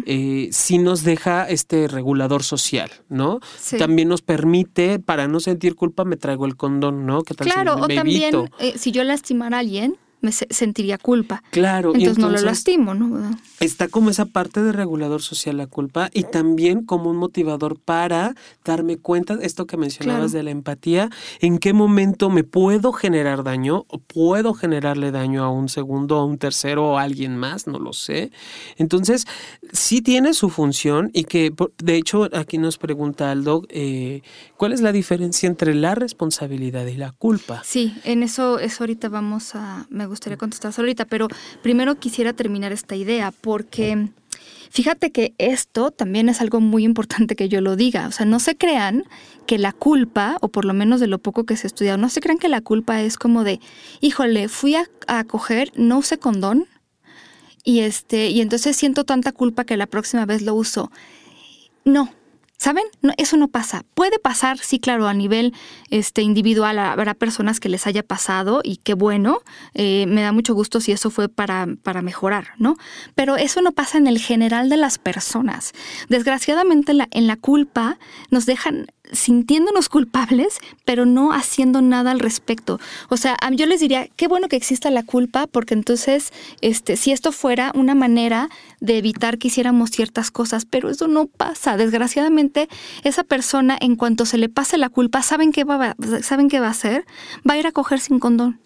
[0.07, 3.41] eh, sí nos deja este regulador social, ¿no?
[3.79, 7.23] También nos permite, para no sentir culpa, me traigo el condón, ¿no?
[7.23, 11.43] claro, o también, eh, si yo lastimar a alguien, me sentiría culpa.
[11.51, 11.93] Claro.
[11.95, 13.39] Entonces, no lo lastimo, ¿no?
[13.61, 18.35] Está como esa parte de regulador social la culpa y también como un motivador para
[18.65, 23.85] darme cuenta, esto que mencionabas de la empatía, en qué momento me puedo generar daño
[23.89, 27.79] o puedo generarle daño a un segundo, a un tercero o a alguien más, no
[27.79, 28.31] lo sé.
[28.77, 29.27] Entonces,
[29.73, 34.23] sí tiene su función y que, de hecho, aquí nos pregunta Aldo, eh,
[34.57, 37.63] ¿cuál es la diferencia entre la responsabilidad y la culpa?
[37.65, 41.29] Sí, en eso, eso ahorita vamos a gustaría contestar ahorita, pero
[41.63, 44.11] primero quisiera terminar esta idea porque
[44.71, 48.07] fíjate que esto también es algo muy importante que yo lo diga.
[48.07, 49.05] O sea, no se crean
[49.47, 52.09] que la culpa, o por lo menos de lo poco que se ha estudiado, no
[52.09, 53.61] se crean que la culpa es como de,
[54.01, 56.67] híjole, fui a, a coger, no usé condón
[57.65, 60.91] y este, y entonces siento tanta culpa que la próxima vez lo uso.
[61.85, 62.13] No,
[62.61, 62.85] ¿Saben?
[63.01, 63.87] No, eso no pasa.
[63.95, 65.55] Puede pasar, sí, claro, a nivel
[65.89, 66.79] este, individual.
[66.79, 69.39] Habrá personas que les haya pasado y qué bueno.
[69.73, 72.77] Eh, me da mucho gusto si eso fue para, para mejorar, ¿no?
[73.15, 75.73] Pero eso no pasa en el general de las personas.
[76.11, 77.99] Desgraciadamente, la, en la culpa
[78.31, 82.81] nos dejan sintiéndonos culpables, pero no haciendo nada al respecto.
[83.09, 87.13] O sea, yo les diría, qué bueno que exista la culpa, porque entonces, este, si
[87.13, 88.49] esto fuera una manera
[88.81, 91.77] de evitar que hiciéramos ciertas cosas, pero eso no pasa.
[91.77, 92.69] Desgraciadamente,
[93.05, 96.69] esa persona, en cuanto se le pase la culpa, ¿saben qué va, ¿saben qué va
[96.69, 97.05] a hacer?
[97.49, 98.61] Va a ir a coger sin condón.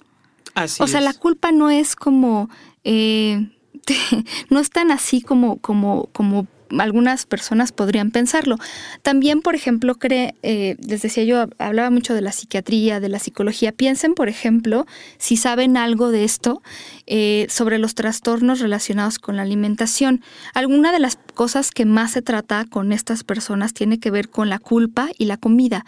[0.55, 2.49] Así o sea, la culpa no es como...
[2.85, 3.49] Eh,
[4.51, 6.47] no es tan así como, como, como
[6.79, 8.57] algunas personas podrían pensarlo.
[9.03, 13.19] También, por ejemplo, cree, eh, les decía yo, hablaba mucho de la psiquiatría, de la
[13.19, 13.73] psicología.
[13.73, 14.87] Piensen, por ejemplo,
[15.19, 16.63] si saben algo de esto,
[17.07, 20.23] eh, sobre los trastornos relacionados con la alimentación.
[20.55, 24.49] Alguna de las cosas que más se trata con estas personas tiene que ver con
[24.49, 25.85] la culpa y la comida,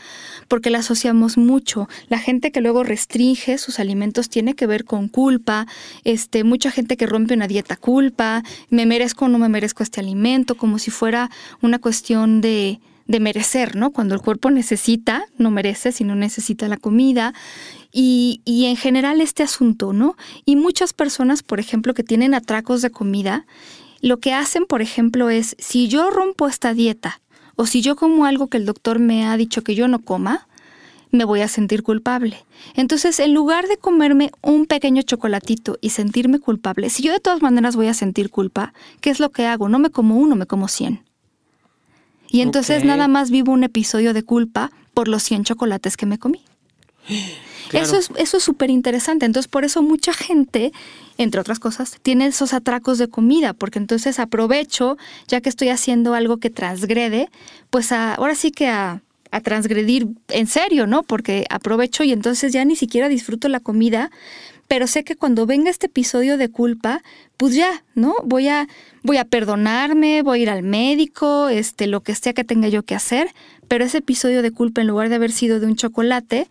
[0.49, 1.89] porque la asociamos mucho.
[2.09, 5.67] La gente que luego restringe sus alimentos tiene que ver con culpa,
[6.05, 10.01] este, mucha gente que rompe una dieta culpa, me merezco o no me merezco este
[10.01, 11.31] alimento, como si fuera
[11.63, 13.93] una cuestión de, de merecer, ¿no?
[13.93, 17.35] Cuando el cuerpo necesita, no merece, sino necesita la comida.
[17.93, 20.17] Y, y, en general este asunto, ¿no?
[20.45, 23.47] Y muchas personas, por ejemplo, que tienen atracos de comida,
[24.01, 27.21] lo que hacen, por ejemplo, es, si yo rompo esta dieta,
[27.55, 30.49] o si yo como algo que el doctor me ha dicho que yo no coma,
[31.11, 32.45] me voy a sentir culpable.
[32.75, 37.43] Entonces, en lugar de comerme un pequeño chocolatito y sentirme culpable, si yo de todas
[37.43, 39.69] maneras voy a sentir culpa, ¿qué es lo que hago?
[39.69, 41.03] No me como uno, me como cien.
[42.29, 46.19] Y entonces nada más vivo un episodio de culpa por los 100 chocolates que me
[46.19, 46.43] comí.
[47.73, 49.27] Eso es eso es súper interesante.
[49.27, 50.71] Entonces, por eso mucha gente,
[51.19, 56.15] entre otras cosas, tiene esos atracos de comida, porque entonces aprovecho, ya que estoy haciendo
[56.15, 57.29] algo que transgrede,
[57.71, 61.03] pues ahora sí que a a transgredir en serio, ¿no?
[61.03, 64.11] Porque aprovecho y entonces ya ni siquiera disfruto la comida,
[64.69, 67.03] pero sé que cuando venga este episodio de culpa,
[67.37, 68.15] pues ya, ¿no?
[68.25, 68.69] Voy a
[69.03, 72.83] voy a perdonarme, voy a ir al médico, este lo que sea que tenga yo
[72.83, 73.29] que hacer,
[73.69, 76.49] pero ese episodio de culpa en lugar de haber sido de un chocolate,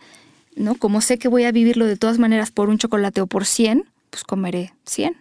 [0.56, 0.76] ¿no?
[0.76, 3.86] Como sé que voy a vivirlo de todas maneras por un chocolate o por 100,
[4.10, 5.18] pues comeré 100.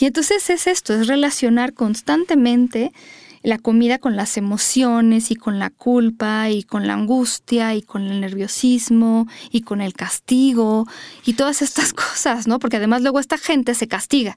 [0.00, 2.92] Y entonces es esto, es relacionar constantemente
[3.42, 8.06] la comida con las emociones y con la culpa y con la angustia y con
[8.06, 10.86] el nerviosismo y con el castigo
[11.24, 12.58] y todas estas cosas, ¿no?
[12.58, 14.36] Porque además luego esta gente se castiga.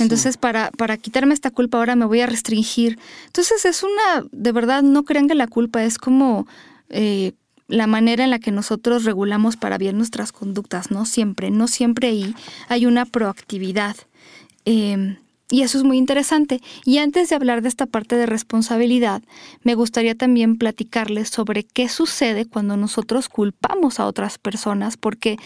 [0.00, 2.98] Entonces, para, para quitarme esta culpa ahora me voy a restringir.
[3.26, 6.48] Entonces, es una, de verdad, no crean que la culpa es como
[6.88, 7.32] eh,
[7.68, 12.08] la manera en la que nosotros regulamos para bien nuestras conductas, no siempre, no siempre
[12.08, 12.34] ahí
[12.68, 13.94] hay una proactividad.
[14.64, 15.16] Eh,
[15.54, 16.60] y eso es muy interesante.
[16.84, 19.22] Y antes de hablar de esta parte de responsabilidad,
[19.62, 25.36] me gustaría también platicarles sobre qué sucede cuando nosotros culpamos a otras personas, porque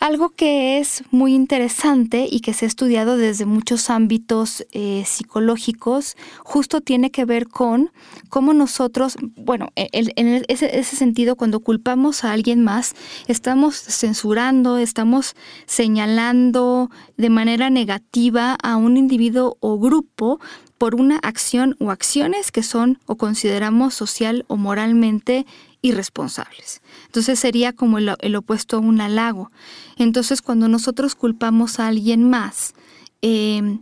[0.00, 6.16] algo que es muy interesante y que se ha estudiado desde muchos ámbitos eh, psicológicos,
[6.40, 7.90] justo tiene que ver con
[8.28, 12.94] cómo nosotros, bueno, e, en ese, ese sentido, cuando culpamos a alguien más,
[13.26, 15.34] estamos censurando, estamos
[15.66, 20.38] señalando de manera negativa a un individuo o grupo
[20.78, 25.44] por una acción o acciones que son o consideramos social o moralmente
[25.82, 26.82] irresponsables.
[27.06, 29.50] Entonces sería como el, opuesto a un halago.
[29.96, 32.74] Entonces cuando nosotros culpamos a alguien más,
[33.22, 33.80] em,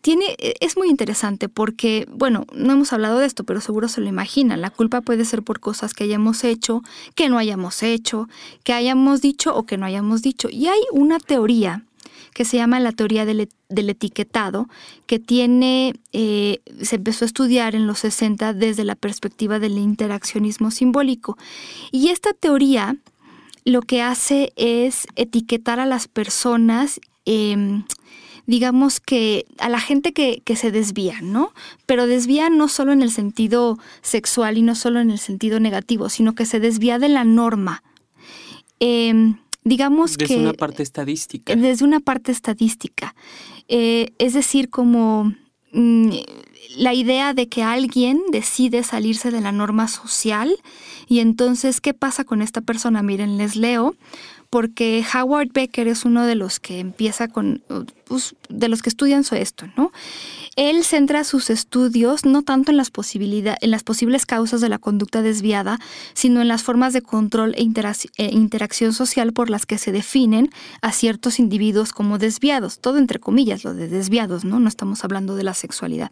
[0.00, 4.08] tiene, es muy interesante porque, bueno, no hemos hablado de esto, pero seguro se lo
[4.08, 4.60] imaginan.
[4.60, 6.82] La culpa puede ser por cosas que hayamos hecho,
[7.14, 8.28] que no hayamos hecho,
[8.62, 10.48] que hayamos dicho o que no hayamos dicho.
[10.50, 11.84] Y hay una teoría
[12.38, 14.68] que se llama la teoría del, etiquetado,
[15.06, 20.70] que tiene, eh, se empezó a estudiar en los 60 desde la perspectiva del interaccionismo
[20.70, 21.36] simbólico.
[21.90, 22.96] Y esta teoría
[23.64, 27.82] lo que hace es etiquetar a las personas, em,
[28.46, 31.52] digamos que a la gente que, se desvía, ¿no?
[31.86, 36.08] Pero desvía no solo en el sentido sexual y no solo en el sentido negativo,
[36.08, 37.82] sino que se desvía de la norma.
[38.78, 40.26] Em, digamos que...
[40.26, 41.54] Desde una parte estadística.
[41.54, 43.14] Desde una parte estadística.
[43.68, 45.34] Eh, es decir, como
[45.72, 46.10] mm,
[46.76, 50.56] la idea de que alguien decide salirse de la norma social
[51.06, 53.02] y entonces, ¿qué pasa con esta persona?
[53.02, 53.94] Miren, les leo
[54.50, 57.62] porque Howard Becker es uno de los que empieza con,
[58.04, 59.92] pues, de los que estudian esto, ¿no?
[60.56, 65.20] Él centra sus estudios no tanto en las, en las posibles causas de la conducta
[65.20, 65.78] desviada,
[66.14, 67.68] sino en las formas de control e,
[68.16, 73.18] e interacción social por las que se definen a ciertos individuos como desviados, todo entre
[73.18, 74.60] comillas, lo de desviados, ¿no?
[74.60, 76.10] No estamos hablando de la sexualidad.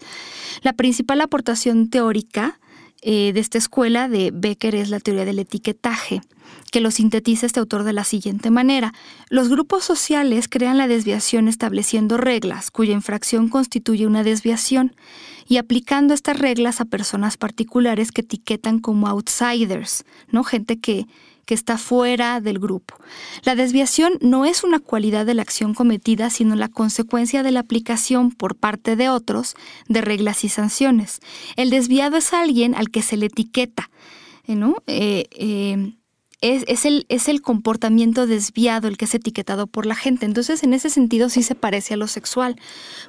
[0.62, 2.60] La principal aportación teórica
[3.02, 6.22] eh, de esta escuela de Becker es la teoría del etiquetaje,
[6.76, 8.92] que lo sintetiza este autor de la siguiente manera.
[9.30, 14.94] Los grupos sociales crean la desviación estableciendo reglas, cuya infracción constituye una desviación,
[15.48, 20.44] y aplicando estas reglas a personas particulares que etiquetan como outsiders, ¿no?
[20.44, 21.06] Gente que,
[21.46, 22.94] que está fuera del grupo.
[23.44, 27.60] La desviación no es una cualidad de la acción cometida, sino la consecuencia de la
[27.60, 29.54] aplicación por parte de otros
[29.88, 31.20] de reglas y sanciones.
[31.56, 33.88] El desviado es alguien al que se le etiqueta,
[34.46, 34.82] ¿no?
[34.86, 35.94] Eh, eh,
[36.40, 40.26] es, el, es el comportamiento desviado el que es etiquetado por la gente.
[40.26, 42.56] Entonces, en ese sentido sí se parece a lo sexual,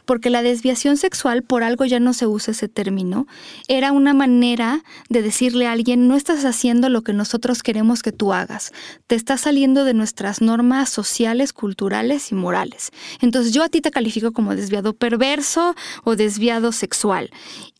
[0.06, 3.28] porque la desviación sexual, por algo ya no se usa ese término,
[3.68, 8.12] era una manera de decirle a alguien, no estás haciendo lo que nosotros queremos que
[8.12, 8.72] tú hagas,
[9.08, 12.92] te estás saliendo de nuestras normas sociales, culturales y morales.
[13.20, 17.30] Entonces, yo a ti te califico como desviado perverso o desviado sexual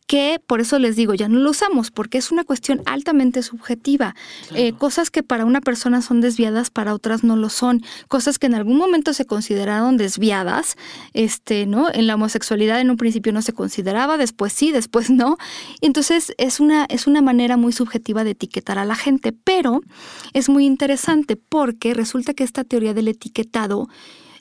[0.08, 4.16] que por eso les digo, ya no lo usamos, porque es una cuestión altamente subjetiva.
[4.54, 7.82] Eh, cosas que para una persona son desviadas, para otras no lo son.
[8.08, 10.76] Cosas que en algún momento se consideraron desviadas,
[11.12, 11.92] este, ¿no?
[11.92, 15.36] En la homosexualidad en un principio no se consideraba, después sí, después no.
[15.82, 19.82] Entonces es una, es una manera muy subjetiva de etiquetar a la gente, pero
[20.32, 23.90] es muy interesante porque resulta que esta teoría del etiquetado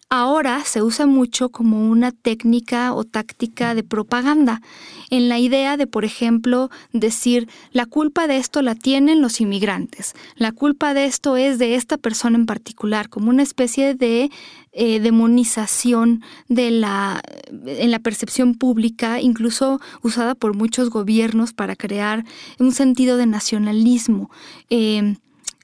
[0.10, 4.62] ahora se usa mucho como una técnica o táctica de propaganda,
[5.10, 10.14] en la idea de, por ejemplo, decir, la culpa de esto la tienen los inmigrantes,
[10.36, 14.30] la culpa de esto es de esta persona en particular, como una especie de
[14.72, 17.22] eh, demonización de la,
[17.66, 22.26] en la percepción pública, incluso usada por muchos gobiernos para crear
[22.60, 24.30] un sentido de nacionalismo.
[24.70, 25.16] Eh,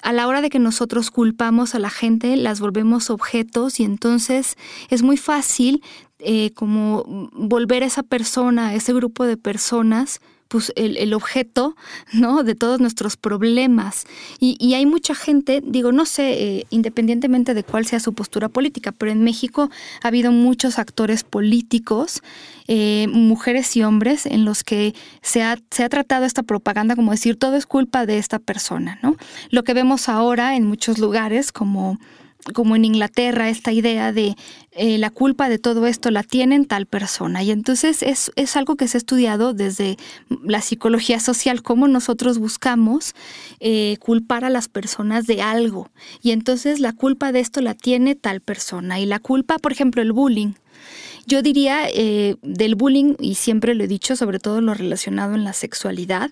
[0.03, 4.57] a la hora de que nosotros culpamos a la gente, las volvemos objetos y entonces
[4.89, 5.81] es muy fácil
[6.19, 11.75] eh, como volver a esa persona, a ese grupo de personas, pues el, objeto,
[12.11, 12.43] ¿no?
[12.43, 14.05] De todos nuestros problemas.
[14.39, 18.91] Y, hay mucha gente, digo, no sé, eh, independientemente de cuál sea su postura política,
[18.91, 19.69] pero en México
[20.01, 22.21] ha habido muchos actores políticos,
[22.67, 27.11] eh, mujeres y hombres, en los que se ha, se ha tratado esta propaganda como
[27.11, 29.15] decir, todo es culpa de esta persona, ¿no?
[29.49, 31.99] Lo que vemos ahora en muchos lugares, como
[32.53, 34.35] como en Inglaterra, esta idea de
[34.71, 37.43] eh, la culpa de todo esto la tienen tal persona.
[37.43, 39.97] Y entonces es, es, algo que se ha estudiado desde
[40.43, 43.13] la psicología social, cómo nosotros buscamos
[43.59, 45.89] eh, culpar a las personas de algo.
[46.21, 48.99] Y entonces la culpa de esto la tiene tal persona.
[48.99, 50.53] Y la culpa, por ejemplo, el bullying.
[51.25, 55.45] Yo diría eh, del bullying, y siempre lo he dicho, sobre todo lo relacionado en
[55.45, 56.31] la sexualidad,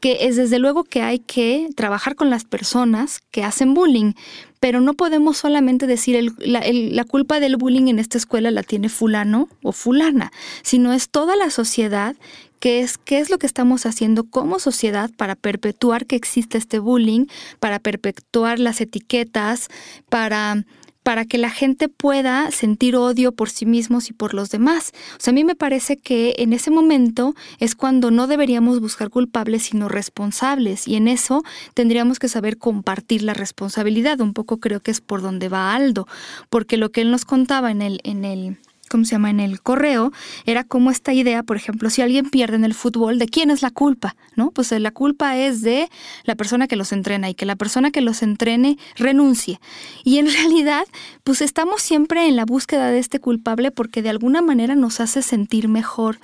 [0.00, 4.12] que es desde luego que hay que trabajar con las personas que hacen bullying,
[4.60, 8.88] pero no podemos solamente decir la, la, culpa del bullying en esta escuela la tiene
[8.88, 10.32] fulano o fulana,
[10.62, 12.16] sino es toda la sociedad
[12.60, 16.78] que es qué es lo que estamos haciendo como sociedad para perpetuar que existe este
[16.78, 17.26] bullying,
[17.60, 19.68] para perpetuar las etiquetas,
[20.08, 20.64] para
[21.08, 24.92] para que la gente pueda sentir odio por sí mismos y por los demás.
[25.12, 29.08] O sea, a mí me parece que en ese momento es cuando no deberíamos buscar
[29.08, 30.86] culpables, sino responsables.
[30.86, 34.20] Y en eso tendríamos que saber compartir la responsabilidad.
[34.20, 36.06] Un poco creo que es por donde va Aldo,
[36.50, 39.30] porque lo que él nos contaba en el, en el ¿cómo se llama?
[39.30, 40.12] En el correo,
[40.46, 43.62] era como esta idea, por ejemplo, si alguien pierde en el fútbol, ¿de quién es
[43.62, 44.16] la culpa?
[44.36, 44.50] ¿No?
[44.50, 45.88] Pues eh, la culpa es de
[46.24, 49.60] la persona que los entrena y que la persona que los entrene renuncie.
[50.04, 50.86] Y en realidad,
[51.24, 55.22] pues estamos siempre en la búsqueda de este culpable porque de alguna manera nos hace
[55.22, 56.18] sentir mejor.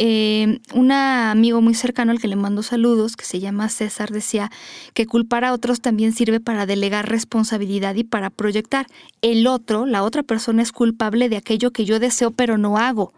[0.00, 4.50] Eh, un amigo muy cercano al que le mando saludos, que se llama César, decía
[4.94, 8.86] que culpar a otros también sirve para delegar responsabilidad y para proyectar.
[9.22, 13.12] El otro, la otra persona es culpable de aquello que yo deseo pero no hago.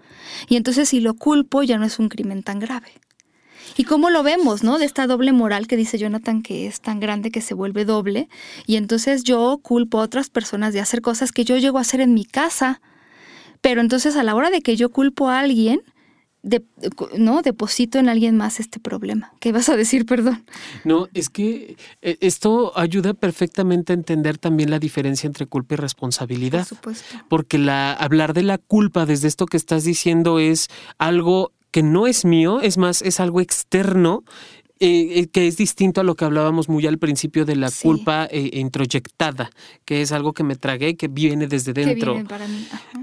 [0.48, 2.92] Y entonces si lo culpo ya no es un crimen tan grave.
[3.76, 4.78] Y cómo lo vemos, ¿no?
[4.78, 8.28] De esta doble moral que dice Jonathan que es tan grande que se vuelve doble.
[8.66, 12.00] Y entonces yo culpo a otras personas de hacer cosas que yo llego a hacer
[12.00, 12.80] en mi casa.
[13.60, 15.82] Pero entonces a la hora de que yo culpo a alguien,
[16.42, 16.62] de,
[17.16, 19.32] no deposito en alguien más este problema.
[19.40, 20.44] ¿Qué vas a decir, perdón?
[20.84, 25.76] No, es que eh, esto ayuda perfectamente a entender también la diferencia entre culpa y
[25.76, 26.60] responsabilidad.
[26.60, 27.16] Por supuesto.
[27.28, 30.68] Porque la, hablar de la culpa desde esto que estás diciendo es
[30.98, 34.24] algo que no es mío, es más, es algo externo
[34.82, 38.26] eh, eh, que es distinto a lo que hablábamos muy al principio de la culpa
[38.30, 39.50] eh, introyectada,
[39.84, 42.16] que es algo que me tragué, que viene desde dentro.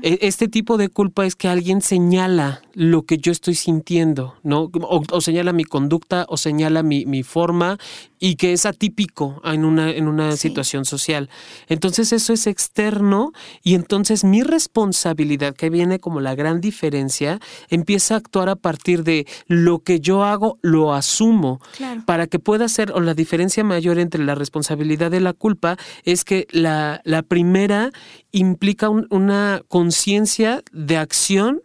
[0.02, 4.72] E, este tipo de culpa es que alguien señala lo que yo estoy sintiendo, ¿no?
[4.82, 7.78] O, señala mi conducta o señala mi, mi forma
[8.20, 11.30] y que es atípico en una, en una situación social.
[11.68, 13.32] Entonces eso es externo
[13.64, 17.40] y entonces mi responsabilidad, que viene como la gran diferencia,
[17.70, 21.60] empieza a actuar a partir de lo que yo hago, lo asumo.
[22.06, 26.24] Para que pueda ser, o la diferencia mayor entre la responsabilidad y la culpa es
[26.24, 27.92] que la, la primera
[28.32, 31.62] implica una conciencia de acción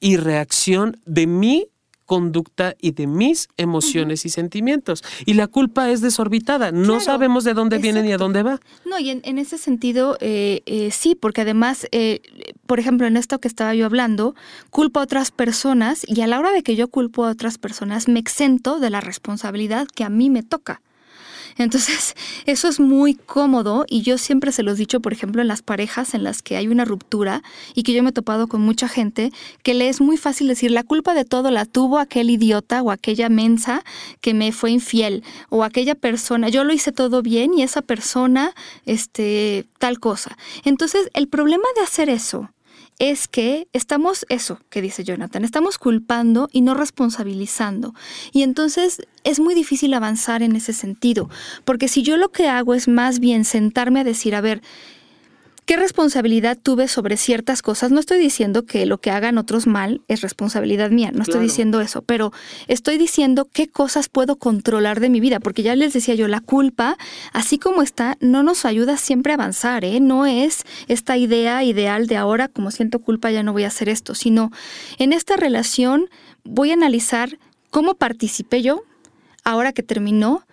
[0.00, 1.68] y reacción de mí
[2.06, 5.04] conducta y de mis emociones y sentimientos.
[5.26, 8.60] Y la culpa es desorbitada, no sabemos de dónde viene ni a dónde va.
[8.84, 12.20] No, y en, ese sentido, eh, eh, sí, porque además, eh,
[12.66, 14.34] por ejemplo, en esto que estaba yo hablando,
[14.70, 18.08] culpo a otras personas y a la hora de que yo culpo a otras personas,
[18.08, 20.80] me exento de la responsabilidad que a mí me toca.
[21.58, 22.14] Entonces,
[22.46, 25.62] eso es muy cómodo y yo siempre se los he dicho, por ejemplo, en las
[25.62, 27.42] parejas en las que hay una ruptura
[27.74, 29.32] y que yo me he topado con mucha gente,
[29.62, 32.90] que le es muy fácil decir, la culpa de todo la tuvo aquel idiota o
[32.90, 33.84] aquella mensa
[34.20, 38.54] que me fue infiel o aquella persona, yo lo hice todo bien y esa persona,
[38.84, 40.36] este, tal cosa.
[40.64, 42.50] Entonces, el problema de hacer eso
[42.98, 47.94] es que estamos, eso que dice Jonathan, estamos culpando y no responsabilizando.
[48.32, 51.28] Y entonces es muy difícil avanzar en ese sentido,
[51.64, 54.62] porque si yo lo que hago es más bien sentarme a decir, a ver,
[55.66, 57.90] ¿Qué responsabilidad tuve sobre ciertas cosas?
[57.90, 61.80] No estoy diciendo que lo que hagan otros mal es responsabilidad mía, no estoy diciendo
[61.80, 62.32] eso, pero
[62.68, 66.38] estoy diciendo qué cosas puedo controlar de mi vida, porque ya les decía yo, la
[66.38, 66.96] culpa,
[67.32, 69.98] así como está, no nos ayuda siempre a avanzar, ¿eh?
[69.98, 73.88] No es esta idea ideal de ahora, como siento culpa, ya no voy a hacer
[73.88, 74.52] esto, sino
[74.98, 76.08] en esta relación
[76.44, 77.40] voy a analizar
[77.70, 78.84] cómo participé yo,
[79.42, 80.45] ahora que terminó,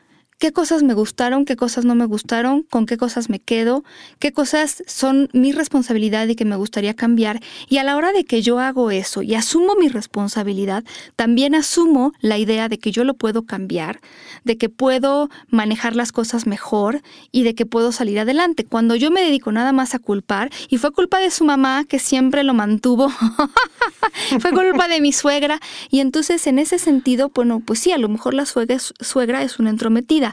[0.43, 3.85] qué cosas me gustaron, qué cosas no me gustaron, con qué cosas me quedo,
[4.19, 7.39] qué cosas son mi responsabilidad y que me gustaría cambiar.
[7.69, 10.83] Y a la hora de que yo hago eso y asumo mi responsabilidad,
[11.15, 14.01] también asumo la idea de que yo lo puedo cambiar,
[14.43, 18.65] de que puedo manejar las cosas mejor y de que puedo salir adelante.
[18.65, 21.99] Cuando yo me dedico nada más a culpar, y fue culpa de su mamá que
[21.99, 23.07] siempre lo mantuvo,
[24.41, 28.09] fue culpa de mi suegra, y entonces en ese sentido, bueno, pues sí, a lo
[28.09, 30.32] mejor la suegra, suegra es una entrometida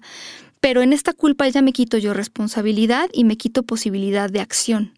[0.60, 4.92] pero en esta culpa ya me quito yo responsabilidad y me quito posibilidad de acción.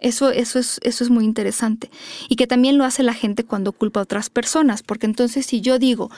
[0.00, 1.90] Eso, eso, es, eso es muy interesante.
[2.28, 5.60] Y que también lo hace la gente cuando culpa a otras personas, porque entonces si
[5.60, 6.08] yo digo,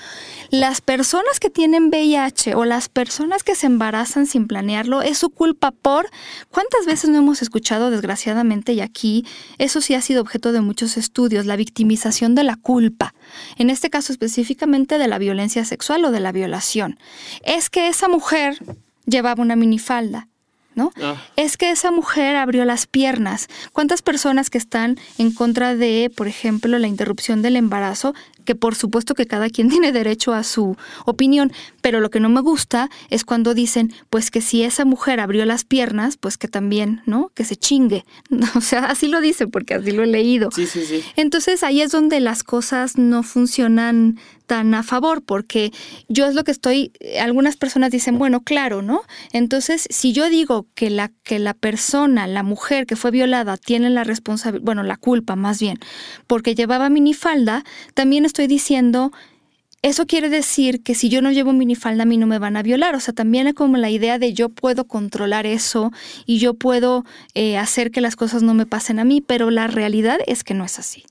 [0.50, 5.30] las personas que tienen VIH o las personas que se embarazan sin planearlo, es su
[5.30, 6.10] culpa por...
[6.50, 9.24] ¿Cuántas veces no hemos escuchado, desgraciadamente, y aquí
[9.56, 13.14] eso sí ha sido objeto de muchos estudios, la victimización de la culpa?
[13.56, 16.98] En este caso específicamente de la violencia sexual o de la violación.
[17.44, 18.58] Es que esa mujer
[19.06, 20.28] llevaba una minifalda
[20.80, 20.92] ¿no?
[21.02, 21.16] Ah.
[21.36, 23.48] Es que esa mujer abrió las piernas.
[23.72, 28.14] ¿Cuántas personas que están en contra de, por ejemplo, la interrupción del embarazo
[28.44, 30.76] que por supuesto que cada quien tiene derecho a su
[31.06, 35.20] opinión, pero lo que no me gusta es cuando dicen, pues que si esa mujer
[35.20, 37.30] abrió las piernas, pues que también, ¿no?
[37.34, 38.04] Que se chingue.
[38.56, 40.50] O sea, así lo dicen porque así lo he leído.
[40.50, 41.02] Sí, sí, sí.
[41.16, 44.18] Entonces ahí es donde las cosas no funcionan
[44.50, 45.70] tan a favor, porque
[46.08, 49.02] yo es lo que estoy, algunas personas dicen, bueno, claro, ¿no?
[49.32, 53.90] Entonces, si yo digo que la, que la persona, la mujer que fue violada, tiene
[53.90, 55.78] la responsabilidad, bueno, la culpa más bien,
[56.26, 57.62] porque llevaba minifalda,
[57.94, 59.12] también estoy diciendo,
[59.82, 62.62] eso quiere decir que si yo no llevo minifalda a mí no me van a
[62.62, 62.94] violar.
[62.94, 65.90] O sea, también es como la idea de yo puedo controlar eso
[66.26, 67.04] y yo puedo
[67.34, 70.54] eh, hacer que las cosas no me pasen a mí, pero la realidad es que
[70.54, 71.04] no es así.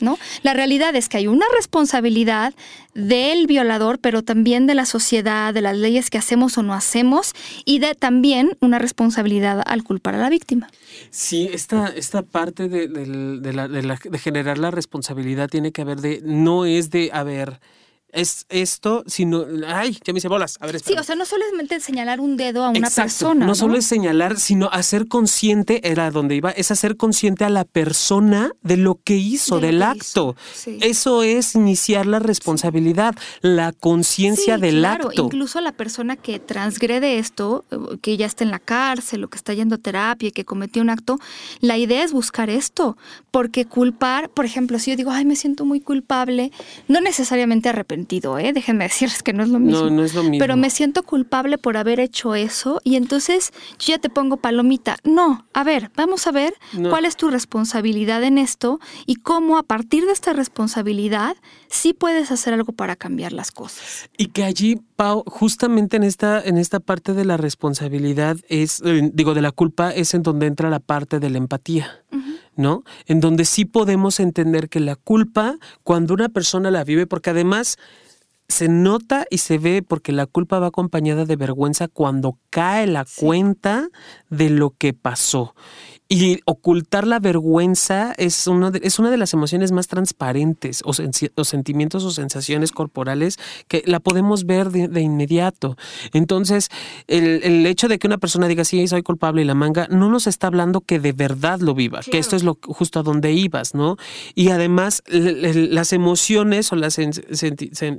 [0.00, 0.18] ¿No?
[0.42, 2.54] La realidad es que hay una responsabilidad
[2.94, 7.34] del violador, pero también de la sociedad, de las leyes que hacemos o no hacemos,
[7.64, 10.70] y de también una responsabilidad al culpar a la víctima.
[11.10, 16.90] Sí, esta, esta parte de, de generar la responsabilidad tiene que haber de, no es
[16.90, 17.60] de, a ver,
[18.12, 20.56] es esto, sino, ay, ya me hice bolas.
[20.60, 23.46] A ver, sí, o sea, no solamente señalar un dedo a una persona.
[23.46, 27.64] No, solo es señalar, sino hacer consciente, era donde iba, es hacer consciente a la
[27.64, 30.36] persona de lo que hizo, del acto.
[30.80, 35.24] Eso es iniciar la responsabilidad, la conciencia del claro, acto.
[35.24, 37.64] Incluso la persona que transgrede esto,
[38.02, 40.82] que ya está en la cárcel o que está yendo a terapia y que cometió
[40.82, 41.18] un acto,
[41.60, 42.96] la idea es buscar esto,
[43.30, 46.50] porque culpar, por ejemplo, si yo digo, ay, me siento muy culpable,
[46.88, 47.99] no necesariamente arrepentir
[48.38, 48.52] ¿eh?
[48.52, 49.84] Déjenme decirles que no es lo mismo.
[49.84, 50.38] No, no es lo mismo.
[50.38, 54.96] Pero me siento culpable por haber hecho eso y entonces yo ya te pongo palomita.
[55.04, 56.54] No, a ver, vamos a ver
[56.88, 61.36] cuál es tu responsabilidad en esto y cómo a partir de esta responsabilidad
[61.68, 64.10] sí puedes hacer algo para cambiar las cosas.
[64.16, 69.10] Y que allí, Pau, justamente en esta, en esta parte de la responsabilidad es, eh,
[69.12, 72.04] digo, de la culpa es en donde entra la parte de la empatía.
[72.56, 72.84] ¿No?
[73.06, 77.76] En donde sí podemos entender que la culpa, cuando una persona la vive, porque además
[78.48, 83.06] se nota y se ve porque la culpa va acompañada de vergüenza cuando cae la
[83.16, 83.88] cuenta
[84.28, 85.54] de lo que pasó.
[86.12, 90.92] Y ocultar la vergüenza es una de, es una de las emociones más transparentes o,
[91.44, 93.38] sentimientos o sensaciones corporales
[93.68, 95.76] que la podemos ver de, inmediato.
[96.12, 96.68] Entonces,
[97.06, 100.26] el, hecho de que una persona diga, sí, soy culpable y la manga, no nos
[100.26, 103.76] está hablando que de verdad lo viva, que esto es lo justo a donde ibas,
[103.76, 103.96] ¿no?
[104.34, 106.98] Y además, las emociones o los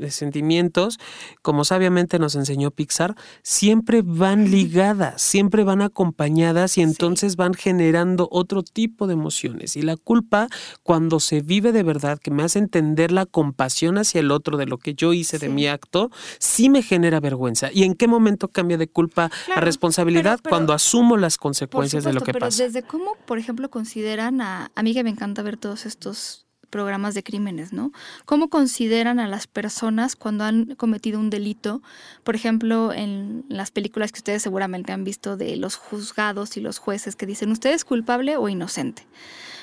[0.10, 1.00] sentimientos,
[1.42, 8.01] como sabiamente nos enseñó Pixar, siempre van ligadas, siempre van acompañadas y entonces van generando
[8.30, 9.76] otro tipo de emociones.
[9.76, 10.48] Y la culpa,
[10.84, 14.66] cuando se vive de verdad, que me hace entender la compasión hacia el otro de
[14.66, 17.70] lo que yo hice de mi acto, sí me genera vergüenza.
[17.72, 20.40] ¿Y en qué momento cambia de culpa a responsabilidad?
[20.48, 22.64] cuando asumo las consecuencias de lo que pero pasa.
[22.64, 27.14] Desde cómo, por ejemplo, consideran a, a mí que me encanta ver todos estos programas
[27.14, 27.92] de crímenes, ¿no?
[28.26, 31.84] ¿Cómo consideran a las personas cuando han cometido un delito?
[32.24, 36.80] Por ejemplo, en las películas que ustedes seguramente han visto de los juzgados y los
[36.80, 39.06] jueces que dicen, ¿usted es culpable o inocente?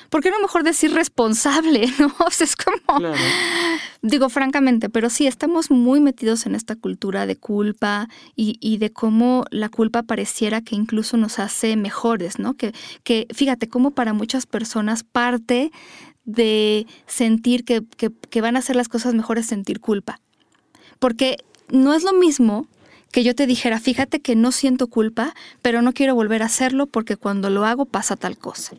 [0.09, 1.87] ¿Por qué no mejor decir responsable?
[1.99, 2.13] ¿No?
[2.19, 3.13] O sea, es como.
[4.01, 8.91] Digo, francamente, pero sí, estamos muy metidos en esta cultura de culpa y, y, de
[8.91, 12.55] cómo la culpa pareciera que incluso nos hace mejores, ¿no?
[12.55, 15.71] Que, que fíjate, cómo para muchas personas parte
[16.29, 17.81] de sentir que,
[18.41, 20.19] van a hacer las cosas mejores sentir culpa.
[20.99, 21.37] Porque
[21.69, 22.67] no es lo mismo
[23.11, 26.85] que yo te dijera, fíjate que no siento culpa, pero no quiero volver a hacerlo
[26.85, 28.75] porque cuando lo hago pasa tal cosa.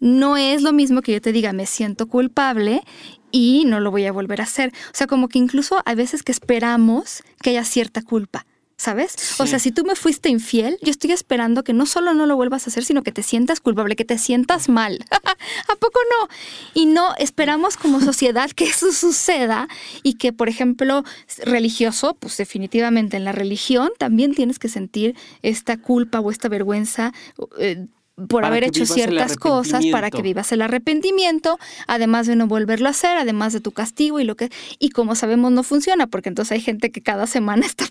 [0.00, 2.82] No es lo mismo que yo te diga, me siento culpable
[3.30, 4.72] y no lo voy a volver a hacer.
[4.92, 8.44] O sea, como que incluso hay veces que esperamos que haya cierta culpa.
[8.78, 9.16] ¿Sabes?
[9.40, 12.36] O sea, si tú me fuiste infiel, yo estoy esperando que no solo no lo
[12.36, 15.02] vuelvas a hacer, sino que te sientas culpable, que te sientas mal.
[15.10, 16.28] ¿A poco no?
[16.74, 19.66] Y no esperamos como sociedad que eso suceda
[20.02, 21.04] y que, por ejemplo,
[21.38, 27.14] religioso, pues definitivamente en la religión también tienes que sentir esta culpa o esta vergüenza
[27.58, 27.86] eh,
[28.28, 32.90] por haber hecho ciertas cosas para que vivas el arrepentimiento, además de no volverlo a
[32.90, 36.52] hacer, además de tu castigo y lo que y como sabemos no funciona, porque entonces
[36.52, 37.86] hay gente que cada semana está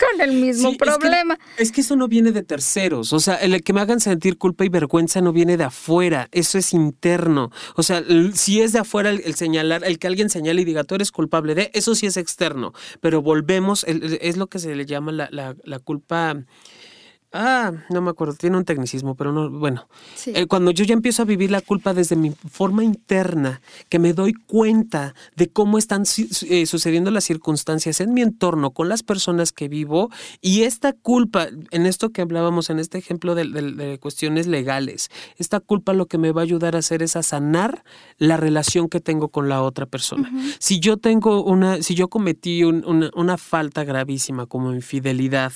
[0.00, 1.38] con el mismo problema.
[1.56, 4.64] Es que, eso no viene de terceros, o sea, el que me hagan sentir culpa
[4.64, 7.50] y vergüenza no viene de afuera, eso es interno.
[7.76, 8.02] O sea,
[8.34, 11.54] si es de afuera el, señalar, el que alguien señale y diga tú eres culpable
[11.54, 15.54] de, eso sí es externo, pero volvemos, es lo que se le llama la, la,
[15.64, 16.36] la culpa
[17.32, 19.86] Ah, no me acuerdo, tiene un tecnicismo, pero no, bueno.
[20.26, 24.12] Eh, cuando yo ya empiezo a vivir la culpa desde mi forma interna, que me
[24.14, 26.02] doy cuenta de cómo están
[26.48, 30.10] eh, sucediendo las circunstancias en mi entorno, con las personas que vivo,
[30.40, 35.92] y esta culpa, en esto que hablábamos, en este ejemplo de, cuestiones legales, esta culpa
[35.92, 37.84] lo que me va a ayudar a hacer es a sanar
[38.18, 40.32] la relación que tengo con la otra persona.
[40.58, 45.52] Si yo tengo una, si yo cometí una, falta gravísima como infidelidad,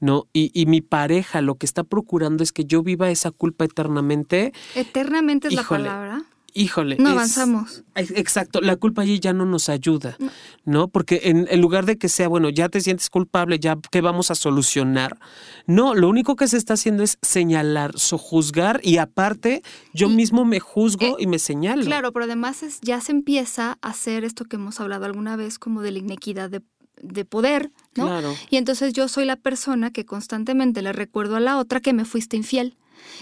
[0.00, 0.26] ¿no?
[0.32, 1.09] Y, y mi pareja
[1.42, 4.52] lo que está procurando es que yo viva esa culpa eternamente.
[4.74, 6.22] Eternamente es la palabra.
[6.52, 6.96] Híjole.
[6.98, 7.84] No avanzamos.
[7.94, 10.16] Exacto, la culpa allí ya no nos ayuda,
[10.64, 10.88] no.
[10.88, 14.34] Porque en, lugar de que sea, bueno, ya te sientes culpable, ya que vamos a
[14.34, 15.18] solucionar,
[15.66, 19.62] no, lo único que se está haciendo es señalar, sojuzgar y aparte
[19.94, 21.84] yo mismo me juzgo eh, y me señalo.
[21.84, 25.58] Claro, pero además es, ya se empieza a hacer esto que hemos hablado alguna vez
[25.58, 26.62] como de la inequidad de
[27.02, 28.20] de poder, ¿no?
[28.50, 32.04] Y entonces yo soy la persona que constantemente le recuerdo a la otra que me
[32.04, 32.76] fuiste infiel.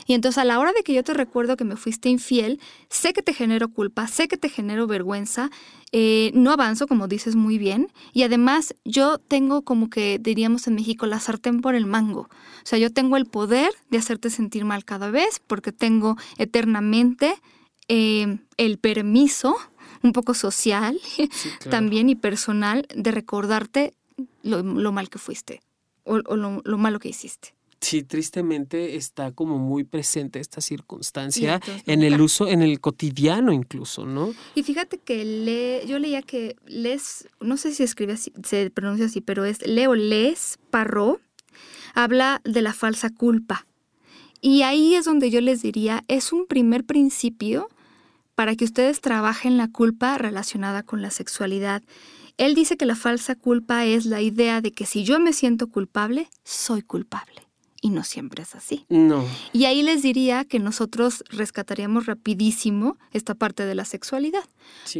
[0.06, 3.12] Y entonces a la hora de que yo te recuerdo que me fuiste infiel, sé
[3.12, 5.50] que te genero culpa, sé que te genero vergüenza,
[5.92, 10.74] eh, no avanzo, como dices muy bien, y además yo tengo como que diríamos en
[10.74, 12.22] México la sartén por el mango.
[12.22, 17.34] O sea, yo tengo el poder de hacerte sentir mal cada vez porque tengo eternamente
[17.88, 19.56] eh, el permiso
[20.02, 20.98] un poco social
[21.70, 23.94] también y personal de recordarte
[24.42, 25.60] lo, mal que fuiste
[26.04, 27.54] o, lo, malo que hiciste.
[27.80, 34.04] Sí, tristemente está como muy presente esta circunstancia en el uso, en el cotidiano incluso,
[34.04, 34.34] ¿no?
[34.56, 39.06] Y fíjate que le, yo leía que Les, no sé si escribe así, se pronuncia
[39.06, 41.20] así, pero es Leo Les Parró,
[41.94, 43.66] habla de la falsa culpa.
[44.40, 47.68] Y ahí es donde yo les diría, es un primer principio
[48.38, 51.82] para que ustedes trabajen la culpa relacionada con la sexualidad.
[52.36, 55.66] Él dice que la falsa culpa es la idea de que si yo me siento
[55.66, 57.48] culpable, soy culpable.
[57.82, 58.86] Y no siempre es así.
[58.88, 59.24] No.
[59.52, 64.44] Y ahí les diría que nosotros rescataríamos rapidísimo esta parte de la sexualidad.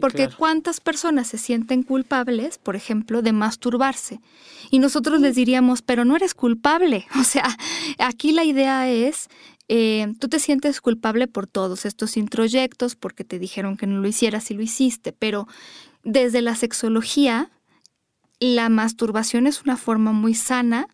[0.00, 4.20] Porque cuántas personas se sienten culpables, por ejemplo, de masturbarse.
[4.72, 7.06] Y nosotros les diríamos, pero no eres culpable.
[7.20, 7.56] O sea,
[7.98, 9.28] aquí la idea es
[9.68, 14.08] eh, tú te sientes culpable por todos estos introyectos, porque te dijeron que no lo
[14.08, 15.46] hicieras y lo hiciste, pero
[16.04, 17.50] desde la sexología
[18.40, 20.88] la masturbación es una forma muy sana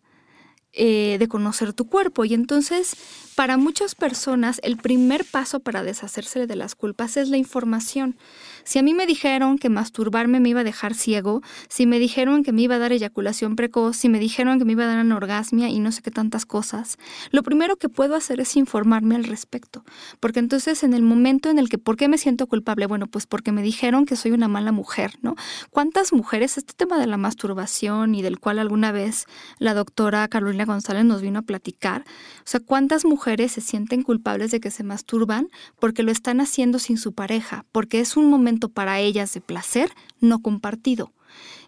[0.77, 2.25] eh, de conocer tu cuerpo.
[2.25, 2.97] Y entonces,
[3.35, 8.17] para muchas personas, el primer paso para deshacerse de las culpas es la información.
[8.65, 12.43] Si a mí me dijeron que masturbarme me iba a dejar ciego, si me dijeron
[12.43, 14.97] que me iba a dar eyaculación precoz, si me dijeron que me iba a dar
[14.97, 16.97] anorgasmia y no sé qué tantas cosas,
[17.31, 19.85] lo primero que puedo hacer es informarme al respecto.
[20.19, 22.87] Porque entonces en el momento en el que, ¿por qué me siento culpable?
[22.87, 25.35] Bueno, pues porque me dijeron que soy una mala mujer, ¿no?
[25.69, 29.25] ¿Cuántas mujeres, este tema de la masturbación y del cual alguna vez
[29.59, 32.01] la doctora Carolina González nos vino a platicar,
[32.39, 35.49] o sea, ¿cuántas mujeres se sienten culpables de que se masturban
[35.79, 37.65] porque lo están haciendo sin su pareja?
[37.71, 41.11] Porque es un momento para ellas de placer no compartido.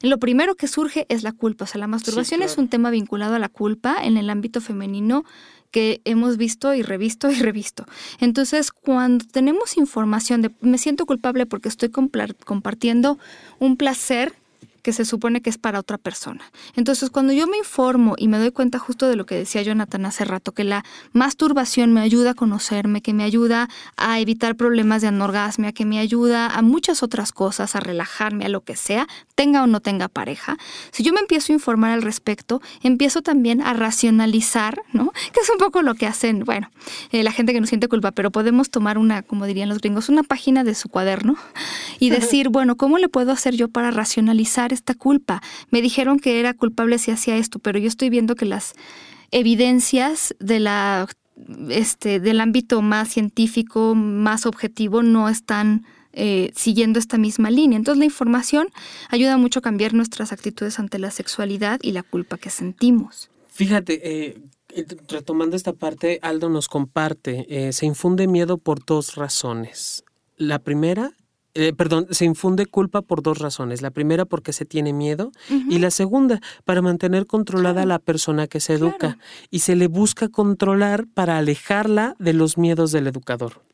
[0.02, 3.36] Lo primero que surge es la culpa, o sea, la masturbación es un tema vinculado
[3.36, 5.26] a la culpa en el ámbito femenino
[5.72, 7.86] que hemos visto y revisto y revisto.
[8.20, 13.18] Entonces, cuando tenemos información de me siento culpable porque estoy compartiendo
[13.60, 14.34] un placer
[14.88, 16.50] que se supone que es para otra persona.
[16.78, 20.06] Entonces, cuando yo me informo y me doy cuenta justo de lo que decía Jonathan
[20.06, 23.68] hace rato, que la masturbación me ayuda a conocerme, que me ayuda
[23.98, 28.48] a evitar problemas de anorgasmia, que me ayuda a muchas otras cosas, a relajarme, a
[28.48, 30.56] lo que sea, tenga o no tenga pareja,
[30.92, 35.12] si yo me empiezo a informar al respecto, empiezo también a racionalizar, ¿no?
[35.34, 36.72] Que es un poco lo que hacen, bueno,
[37.12, 40.08] eh, la gente que no siente culpa, pero podemos tomar una, como dirían los gringos,
[40.08, 41.36] una página de su cuaderno
[42.00, 45.42] y decir, bueno, ¿cómo le puedo hacer yo para racionalizar esta culpa.
[45.70, 48.74] Me dijeron que era culpable si hacía esto, pero yo estoy viendo que las
[49.32, 51.08] evidencias de la,
[51.70, 57.78] este, del ámbito más científico, más objetivo, no están eh, siguiendo esta misma línea.
[57.78, 58.70] Entonces la información
[59.10, 63.30] ayuda mucho a cambiar nuestras actitudes ante la sexualidad y la culpa que sentimos.
[63.48, 64.42] Fíjate, eh,
[65.10, 70.04] retomando esta parte, Aldo nos comparte, eh, se infunde miedo por dos razones.
[70.38, 71.12] La primera
[71.60, 73.82] eh, perdón, se infunde culpa por dos razones.
[73.82, 78.45] La primera porque se tiene miedo y la segunda para mantener controlada a la persona
[78.45, 79.18] que se educa
[79.49, 83.66] y se le busca controlar para alejarla de los miedos del educador.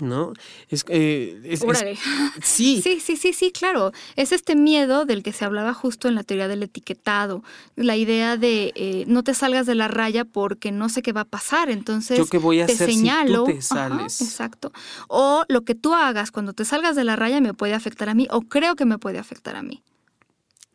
[0.00, 0.32] ¿No?
[0.68, 1.58] Es, eh,
[2.42, 2.80] sí.
[2.82, 3.92] sí, sí, sí, sí, claro.
[4.16, 7.42] Es este miedo del que se hablaba justo en la teoría del etiquetado,
[7.76, 11.22] la idea de eh, no te salgas de la raya porque no sé qué va
[11.22, 14.20] a pasar, entonces Yo qué voy a te hacer señalo, si tú te sales.
[14.20, 14.72] exacto.
[15.08, 18.14] O lo que tú hagas cuando te salgas de la raya me puede afectar a
[18.14, 19.82] mí o creo que me puede afectar a mí.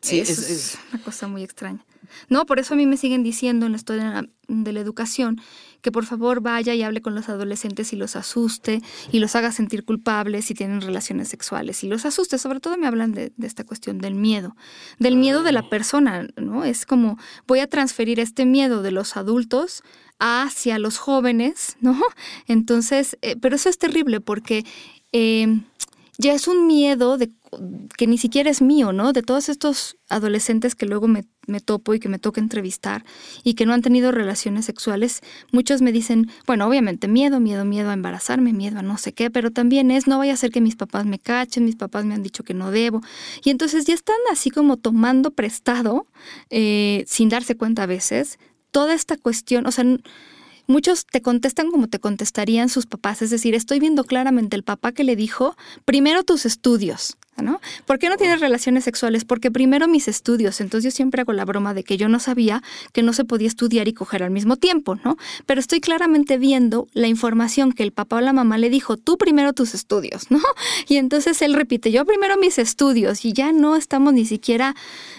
[0.00, 1.84] Sí, es, es una cosa muy extraña.
[2.28, 5.40] No, por eso a mí me siguen diciendo en la historia de la educación
[5.84, 8.80] que por favor vaya y hable con los adolescentes y los asuste
[9.12, 12.38] y los haga sentir culpables si tienen relaciones sexuales y los asuste.
[12.38, 14.56] Sobre todo me hablan de, esta cuestión del miedo,
[14.98, 16.64] del miedo de la persona, ¿no?
[16.64, 19.82] Es como voy a transferir este miedo de los adultos
[20.18, 22.00] hacia los jóvenes, ¿no?
[22.46, 24.64] Entonces, eh, pero eso es terrible porque
[25.12, 25.60] eh,
[26.18, 27.30] ya es un miedo de
[27.96, 29.12] que ni siquiera es mío, ¿no?
[29.12, 31.24] De todos estos adolescentes que luego me,
[31.64, 33.04] topo y que me toca entrevistar
[33.42, 35.20] y que no han tenido relaciones sexuales,
[35.52, 39.30] muchos me dicen, bueno, obviamente miedo, miedo, miedo a embarazarme, miedo a no sé qué,
[39.30, 42.14] pero también es, no vaya a ser que mis papás me cachen, mis papás me
[42.14, 43.02] han dicho que no debo.
[43.44, 46.06] Y entonces ya están así como tomando prestado,
[46.50, 48.38] eh, sin darse cuenta a veces,
[48.70, 49.84] toda esta cuestión, o sea,
[50.66, 54.92] muchos te contestan como te contestarían sus papás, es decir, estoy viendo claramente el papá
[54.92, 57.16] que le dijo, primero tus estudios,
[57.86, 59.24] ¿Por qué no tienes relaciones sexuales?
[59.24, 60.60] Porque primero mis estudios.
[60.60, 62.62] Entonces yo siempre hago la broma de que yo no sabía
[62.92, 65.16] que no se podía estudiar y coger al mismo tiempo, ¿no?
[65.46, 69.18] Pero estoy claramente viendo la información que el papá o la mamá le dijo, tú
[69.18, 70.40] primero tus estudios, ¿no?
[70.88, 74.74] Y entonces él repite, yo primero mis estudios y ya no estamos ni siquiera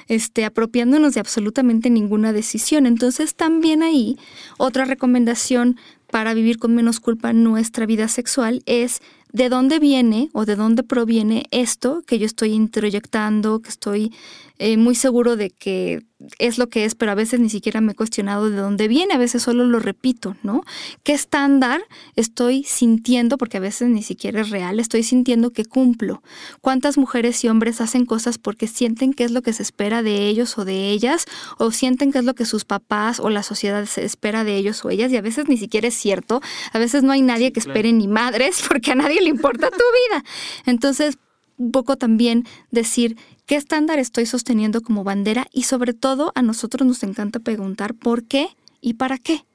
[0.08, 2.86] este, apropiándonos de absolutamente ninguna decisión.
[2.86, 4.18] Entonces también ahí
[4.58, 5.78] otra recomendación
[6.12, 9.02] para vivir con menos culpa nuestra vida sexual es
[9.32, 14.14] de dónde viene o de dónde proviene esto que yo estoy introyectando, que estoy
[14.60, 16.04] eh, muy seguro de que
[16.40, 19.14] es lo que es, pero a veces ni siquiera me he cuestionado de dónde viene,
[19.14, 20.64] a veces solo lo repito, ¿no?
[21.04, 21.82] ¿Qué estándar
[22.16, 23.38] estoy sintiendo?
[23.38, 26.22] Porque a veces ni siquiera es real, estoy sintiendo que cumplo.
[26.62, 30.28] ¿Cuántas mujeres y hombres hacen cosas porque sienten que es lo que se espera de
[30.28, 31.26] ellos o de ellas,
[31.58, 34.84] o sienten que es lo que sus papás o la sociedad se espera de ellos
[34.86, 35.12] o ellas?
[35.12, 36.42] Y a veces ni siquiera es cierto,
[36.74, 39.78] a veces no hay nadie que espere ni madres porque a nadie le importa tu
[39.78, 40.24] vida.
[40.66, 41.18] Entonces,
[41.58, 46.88] un poco también decir qué estándar estoy sosteniendo como bandera y sobre todo a nosotros
[46.88, 48.50] nos encanta preguntar por qué
[48.82, 49.46] y para qué.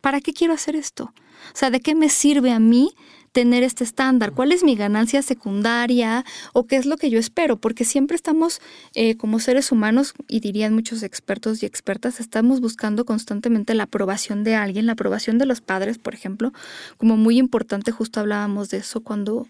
[0.00, 1.12] ¿Para qué quiero hacer esto?
[1.54, 2.92] O sea, ¿de qué me sirve a mí
[3.32, 4.32] tener este estándar?
[4.32, 6.24] ¿Cuál es mi ganancia secundaria?
[6.52, 7.56] ¿O qué es lo que yo espero?
[7.56, 8.60] Porque siempre estamos,
[8.94, 14.44] eh, como seres humanos, y dirían muchos expertos y expertas, estamos buscando constantemente la aprobación
[14.44, 16.52] de alguien, la aprobación de los padres, por ejemplo,
[16.98, 19.48] como muy importante, justo hablábamos de eso cuando,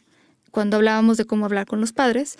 [0.50, 2.38] cuando hablábamos de cómo hablar con los padres.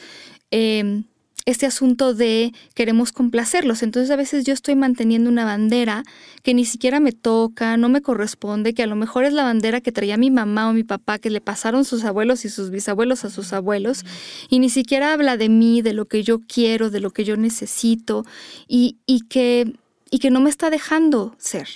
[0.50, 1.04] Em,
[1.44, 3.82] este asunto de queremos complacerlos.
[3.82, 6.04] Entonces a veces yo estoy manteniendo una bandera
[6.42, 9.80] que ni siquiera me toca, no me corresponde, que a lo mejor es la bandera
[9.80, 13.24] que traía mi mamá o mi papá, que le pasaron sus abuelos y sus bisabuelos
[13.24, 14.04] a sus abuelos,
[14.48, 17.36] y ni siquiera habla de mí, de lo que yo quiero, de lo que yo
[17.36, 18.24] necesito,
[18.68, 19.72] y, y que,
[20.10, 21.68] y que no me está dejando ser,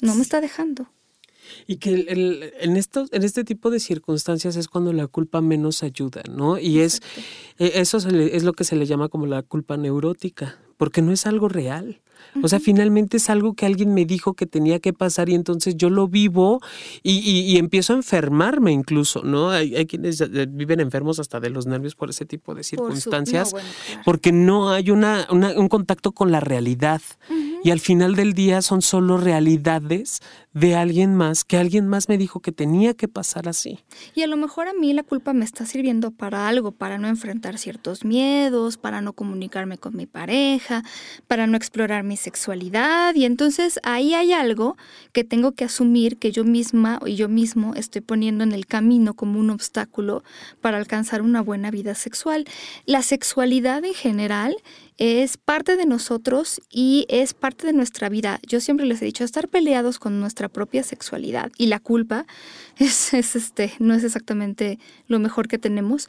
[0.00, 0.90] no me está dejando.
[1.70, 5.84] Y que el, en, estos, en este tipo de circunstancias es cuando la culpa menos
[5.84, 6.58] ayuda, ¿no?
[6.58, 7.00] Y es
[7.60, 11.26] e, eso es lo que se le llama como la culpa neurótica, porque no es
[11.26, 12.00] algo real.
[12.42, 15.76] O sea, finalmente es algo que alguien me dijo que tenía que pasar y entonces
[15.76, 16.60] yo lo vivo
[17.02, 19.50] y, y, empiezo a enfermarme incluso, ¿no?
[19.50, 23.54] Hay, hay, quienes eh, viven enfermos hasta de los nervios por ese tipo de circunstancias,
[24.04, 27.02] porque no hay una, un contacto con la realidad.
[27.62, 30.20] Y al final del día son solo realidades
[30.52, 33.78] de alguien más, que alguien más me dijo que tenía que pasar así.
[34.14, 37.06] Y a lo mejor a mí la culpa me está sirviendo para algo, para no
[37.06, 40.82] enfrentar ciertos miedos, para no comunicarme con mi pareja,
[41.28, 43.14] para no explorar mi sexualidad.
[43.14, 44.76] Y entonces ahí hay algo
[45.12, 49.14] que tengo que asumir que yo misma y yo mismo estoy poniendo en el camino
[49.14, 50.24] como un obstáculo
[50.60, 52.44] para alcanzar una buena vida sexual.
[52.86, 54.56] La sexualidad en general
[55.00, 58.38] es parte de nosotros y es parte de nuestra vida.
[58.46, 62.26] Yo siempre les he dicho, estar peleados con nuestra propia sexualidad y la culpa
[62.78, 64.78] es, este, no es exactamente
[65.08, 66.08] lo mejor que tenemos,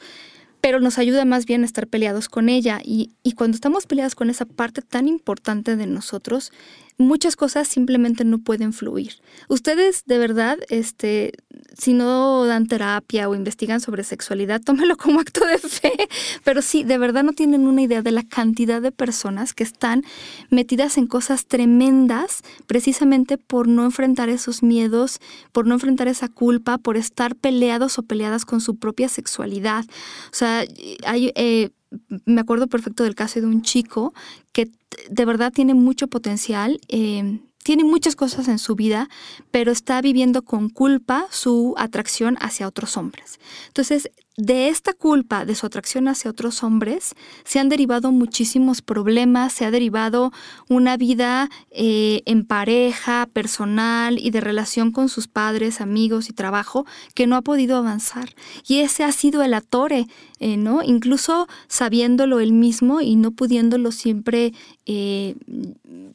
[0.60, 2.80] pero nos ayuda más bien a estar peleados con ella.
[2.84, 6.52] Y, y cuando estamos peleados con esa parte tan importante de nosotros,
[6.98, 9.14] muchas cosas simplemente no pueden fluir.
[9.48, 11.32] Ustedes de verdad, este,
[11.76, 15.92] si no dan terapia o investigan sobre sexualidad, tómelo como acto de fe,
[16.44, 20.04] pero sí, de verdad no tienen una idea de la cantidad de personas que están
[20.50, 25.20] metidas en cosas tremendas precisamente por no enfrentar esos miedos,
[25.52, 29.84] por no enfrentar esa culpa, por estar peleados o peleadas con su propia sexualidad.
[30.30, 30.64] O sea,
[31.04, 31.32] hay...
[31.34, 31.70] Eh,
[32.24, 34.14] me acuerdo perfecto del caso de un chico
[34.52, 34.70] que
[35.10, 36.80] de verdad tiene mucho potencial.
[36.88, 39.08] Eh, tiene muchas cosas en su vida,
[39.50, 43.38] pero está viviendo con culpa su atracción hacia otros hombres.
[43.68, 47.14] Entonces, de esta culpa, de su atracción hacia otros hombres,
[47.44, 50.32] se han derivado muchísimos problemas, se ha derivado
[50.68, 56.86] una vida eh, en pareja, personal y de relación con sus padres, amigos y trabajo
[57.14, 58.30] que no ha podido avanzar.
[58.66, 60.06] Y ese ha sido el atore,
[60.40, 60.82] eh, ¿no?
[60.82, 64.54] Incluso sabiéndolo él mismo y no pudiéndolo siempre,
[64.86, 65.36] eh,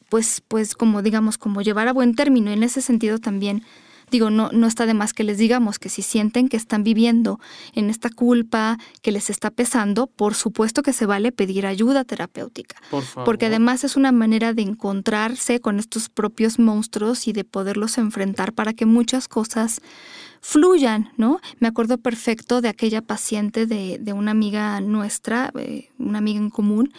[0.08, 2.50] pues, pues como digamos, como llevar a buen término.
[2.50, 3.62] En ese sentido también
[4.10, 7.40] digo, no, no está de más que les digamos que si sienten que están viviendo
[7.74, 12.76] en esta culpa que les está pesando, por supuesto que se vale pedir ayuda terapéutica.
[13.24, 18.52] Porque además es una manera de encontrarse con estos propios monstruos y de poderlos enfrentar
[18.52, 19.80] para que muchas cosas
[20.40, 21.40] fluyan, ¿no?
[21.58, 26.50] Me acuerdo perfecto de aquella paciente de, de una amiga nuestra, eh, una amiga en
[26.50, 26.92] común,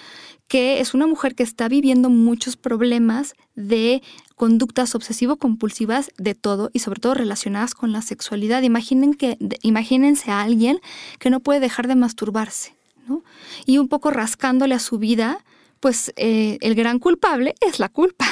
[0.48, 4.02] que es una mujer que está viviendo muchos problemas de
[4.40, 8.62] conductas obsesivo-compulsivas de todo y sobre todo relacionadas con la sexualidad.
[8.62, 10.80] Imaginen que, imagínense a alguien
[11.20, 12.74] que no puede dejar de masturbarse,
[13.06, 13.22] ¿no?
[13.66, 15.44] Y un poco rascándole a su vida,
[15.82, 18.26] pues eh, el gran culpable es la culpa.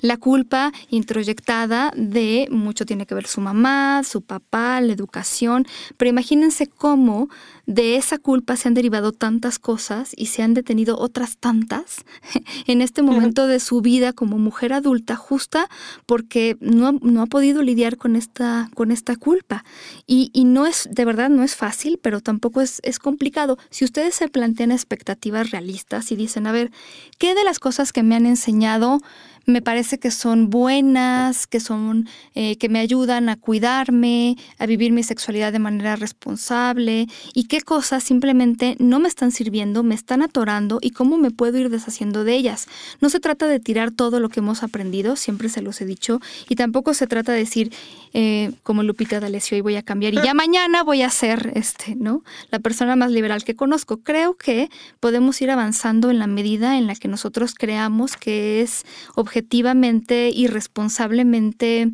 [0.00, 5.66] La culpa introyectada de mucho tiene que ver su mamá, su papá, la educación,
[5.96, 7.28] pero imagínense cómo
[7.66, 12.04] de esa culpa se han derivado tantas cosas y se han detenido otras tantas
[12.66, 15.68] en este momento de su vida como mujer adulta, justa
[16.06, 19.64] porque no, no ha podido lidiar con esta, con esta culpa.
[20.06, 23.58] Y, y, no es, de verdad, no es fácil, pero tampoco es, es complicado.
[23.70, 26.70] Si ustedes se plantean expectativas realistas y dicen, a ver,
[27.18, 29.00] ¿qué de las cosas que me han enseñado
[29.48, 34.92] me parece que son buenas, que son, eh, que me ayudan a cuidarme, a vivir
[34.92, 40.20] mi sexualidad de manera responsable y qué cosas simplemente no me están sirviendo, me están
[40.20, 42.68] atorando y cómo me puedo ir deshaciendo de ellas.
[43.00, 46.20] No se trata de tirar todo lo que hemos aprendido, siempre se los he dicho,
[46.48, 47.72] y tampoco se trata de decir,
[48.12, 51.94] eh, como Lupita D'Alessio, y voy a cambiar y ya mañana voy a ser, este,
[51.96, 52.22] ¿no?
[52.50, 53.98] La persona más liberal que conozco.
[53.98, 54.68] Creo que
[55.00, 58.84] podemos ir avanzando en la medida en la que nosotros creamos que es
[59.14, 61.92] objetivo objetivamente y responsablemente,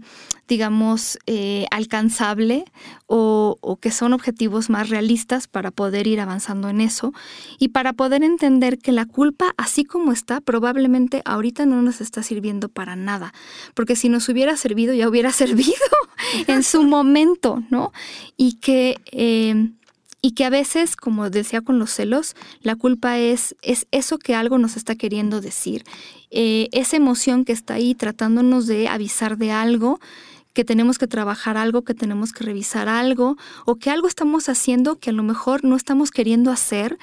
[0.49, 2.65] digamos, eh, alcanzable
[3.07, 7.13] o, o, que son objetivos más realistas para poder ir avanzando en eso
[7.59, 12.23] y para poder entender que la culpa, así como está, probablemente ahorita no nos está
[12.23, 13.35] sirviendo para nada,
[13.75, 15.75] porque si nos hubiera servido, ya hubiera servido
[16.47, 17.93] en su momento, ¿no?
[18.39, 18.97] Y que...
[19.13, 19.71] Eh,
[20.25, 24.35] y que a veces, como decía con los celos, la culpa es, es eso que
[24.35, 25.85] algo nos está queriendo decir,
[26.31, 30.01] eh, esa emoción que está ahí tratándonos de avisar de algo,
[30.55, 33.37] que tenemos que trabajar algo, que tenemos que revisar algo,
[33.67, 36.97] o que algo estamos haciendo que a lo mejor no estamos queriendo hacer,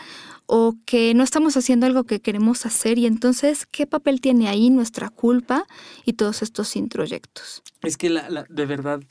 [0.54, 4.70] o que no estamos haciendo algo que queremos hacer y entonces, ¿qué papel tiene ahí
[4.70, 5.66] nuestra culpa
[6.04, 7.64] y todos estos introyectos?
[7.84, 9.02] Es que la, de verdad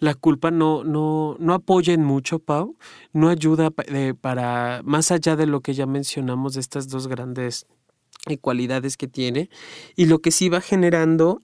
[0.00, 2.76] la culpa no, no, no apoya en mucho, Pau,
[3.12, 7.66] no ayuda para, más allá de lo que ya mencionamos de estas dos grandes
[8.40, 9.50] cualidades que tiene,
[9.94, 11.42] y lo que sí va generando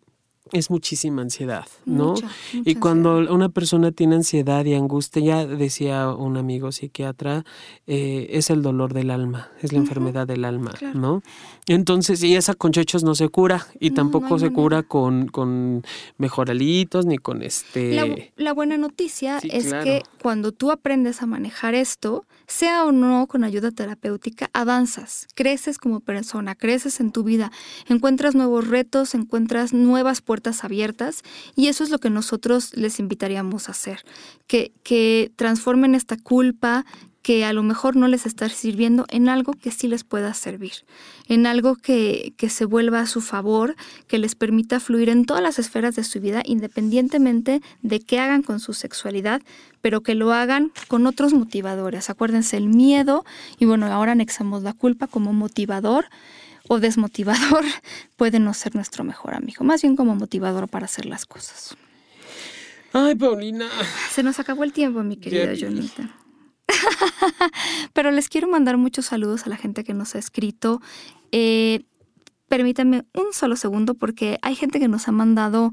[0.52, 2.14] es muchísima ansiedad, ¿no?
[2.52, 7.44] y cuando una persona tiene ansiedad y angustia, ya decía un amigo psiquiatra,
[7.86, 11.22] eh, es el dolor del alma, es la enfermedad del alma, ¿no?
[11.66, 15.82] Entonces, y esa con chechos no se cura y tampoco se cura con, con
[16.18, 18.30] mejoralitos ni con este...
[18.36, 23.44] La, buena noticia es que cuando tú aprendes a manejar esto, sea o no con
[23.44, 27.50] ayuda terapéutica, avanzas, creces como persona, creces en tu vida,
[27.88, 31.22] encuentras nuevos retos, encuentras nuevas puertas abiertas
[31.54, 34.00] y eso es lo que nosotros les invitaríamos a hacer,
[34.48, 36.84] que, que transformen esta culpa,
[37.22, 40.72] que a lo mejor no les está sirviendo en algo que sí les pueda servir,
[41.28, 43.76] en algo que, que, se vuelva a su favor,
[44.08, 48.42] que les permita fluir en todas las esferas de su vida, independientemente de qué hagan
[48.42, 49.40] con su sexualidad,
[49.82, 52.10] pero que lo hagan con otros motivadores.
[52.10, 53.24] Acuérdense, el miedo,
[53.60, 56.06] y bueno, ahora anexamos la culpa como motivador
[56.68, 57.64] o desmotivador,
[58.16, 61.76] puede no ser nuestro mejor amigo, más bien como motivador para hacer las cosas.
[62.92, 63.68] Ay, Paulina.
[64.10, 66.16] Se nos acabó el tiempo, mi querida Jonita.
[67.92, 70.80] Pero les quiero mandar muchos saludos a la gente que nos ha escrito.
[71.32, 71.84] Eh,
[72.48, 75.72] permítanme un solo segundo porque hay gente que nos ha mandado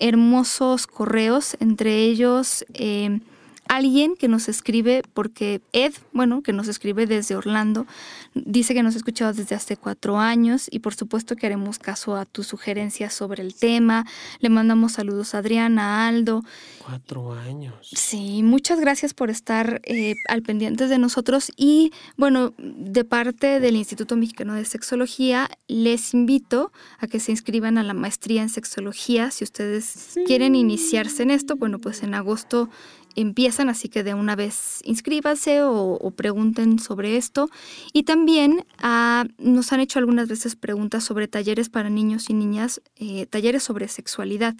[0.00, 2.64] hermosos correos, entre ellos...
[2.74, 3.20] Eh,
[3.68, 7.86] alguien que nos escribe, porque Ed, bueno, que nos escribe desde Orlando,
[8.34, 12.16] dice que nos ha escuchado desde hace cuatro años y por supuesto que haremos caso
[12.16, 14.06] a tus sugerencias sobre el tema.
[14.40, 16.42] Le mandamos saludos a Adriana, a Aldo.
[16.84, 17.74] Cuatro años.
[17.92, 23.76] Sí, muchas gracias por estar eh, al pendiente de nosotros y bueno, de parte del
[23.76, 29.30] Instituto Mexicano de Sexología, les invito a que se inscriban a la maestría en sexología.
[29.30, 32.68] Si ustedes quieren iniciarse en esto, bueno, pues en agosto
[33.14, 37.48] empiezan, así que de una vez inscríbanse o, pregunten sobre esto.
[37.92, 42.80] Y también ah, nos han hecho algunas veces preguntas sobre talleres para niños y niñas,
[42.96, 44.54] eh, talleres sobre sexualidad.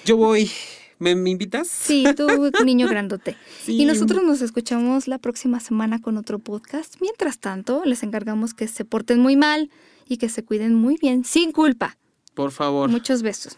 [0.05, 0.49] Yo voy.
[0.99, 1.67] ¿Me, invitas?
[1.67, 2.27] Sí, tú,
[2.63, 3.35] niño grandote.
[3.67, 6.95] Y nosotros nos escuchamos la próxima semana con otro podcast.
[7.01, 9.69] Mientras tanto, les encargamos que se porten muy mal
[10.07, 11.97] y que se cuiden muy bien, sin culpa.
[12.33, 12.89] Por favor.
[12.89, 13.57] Muchos besos.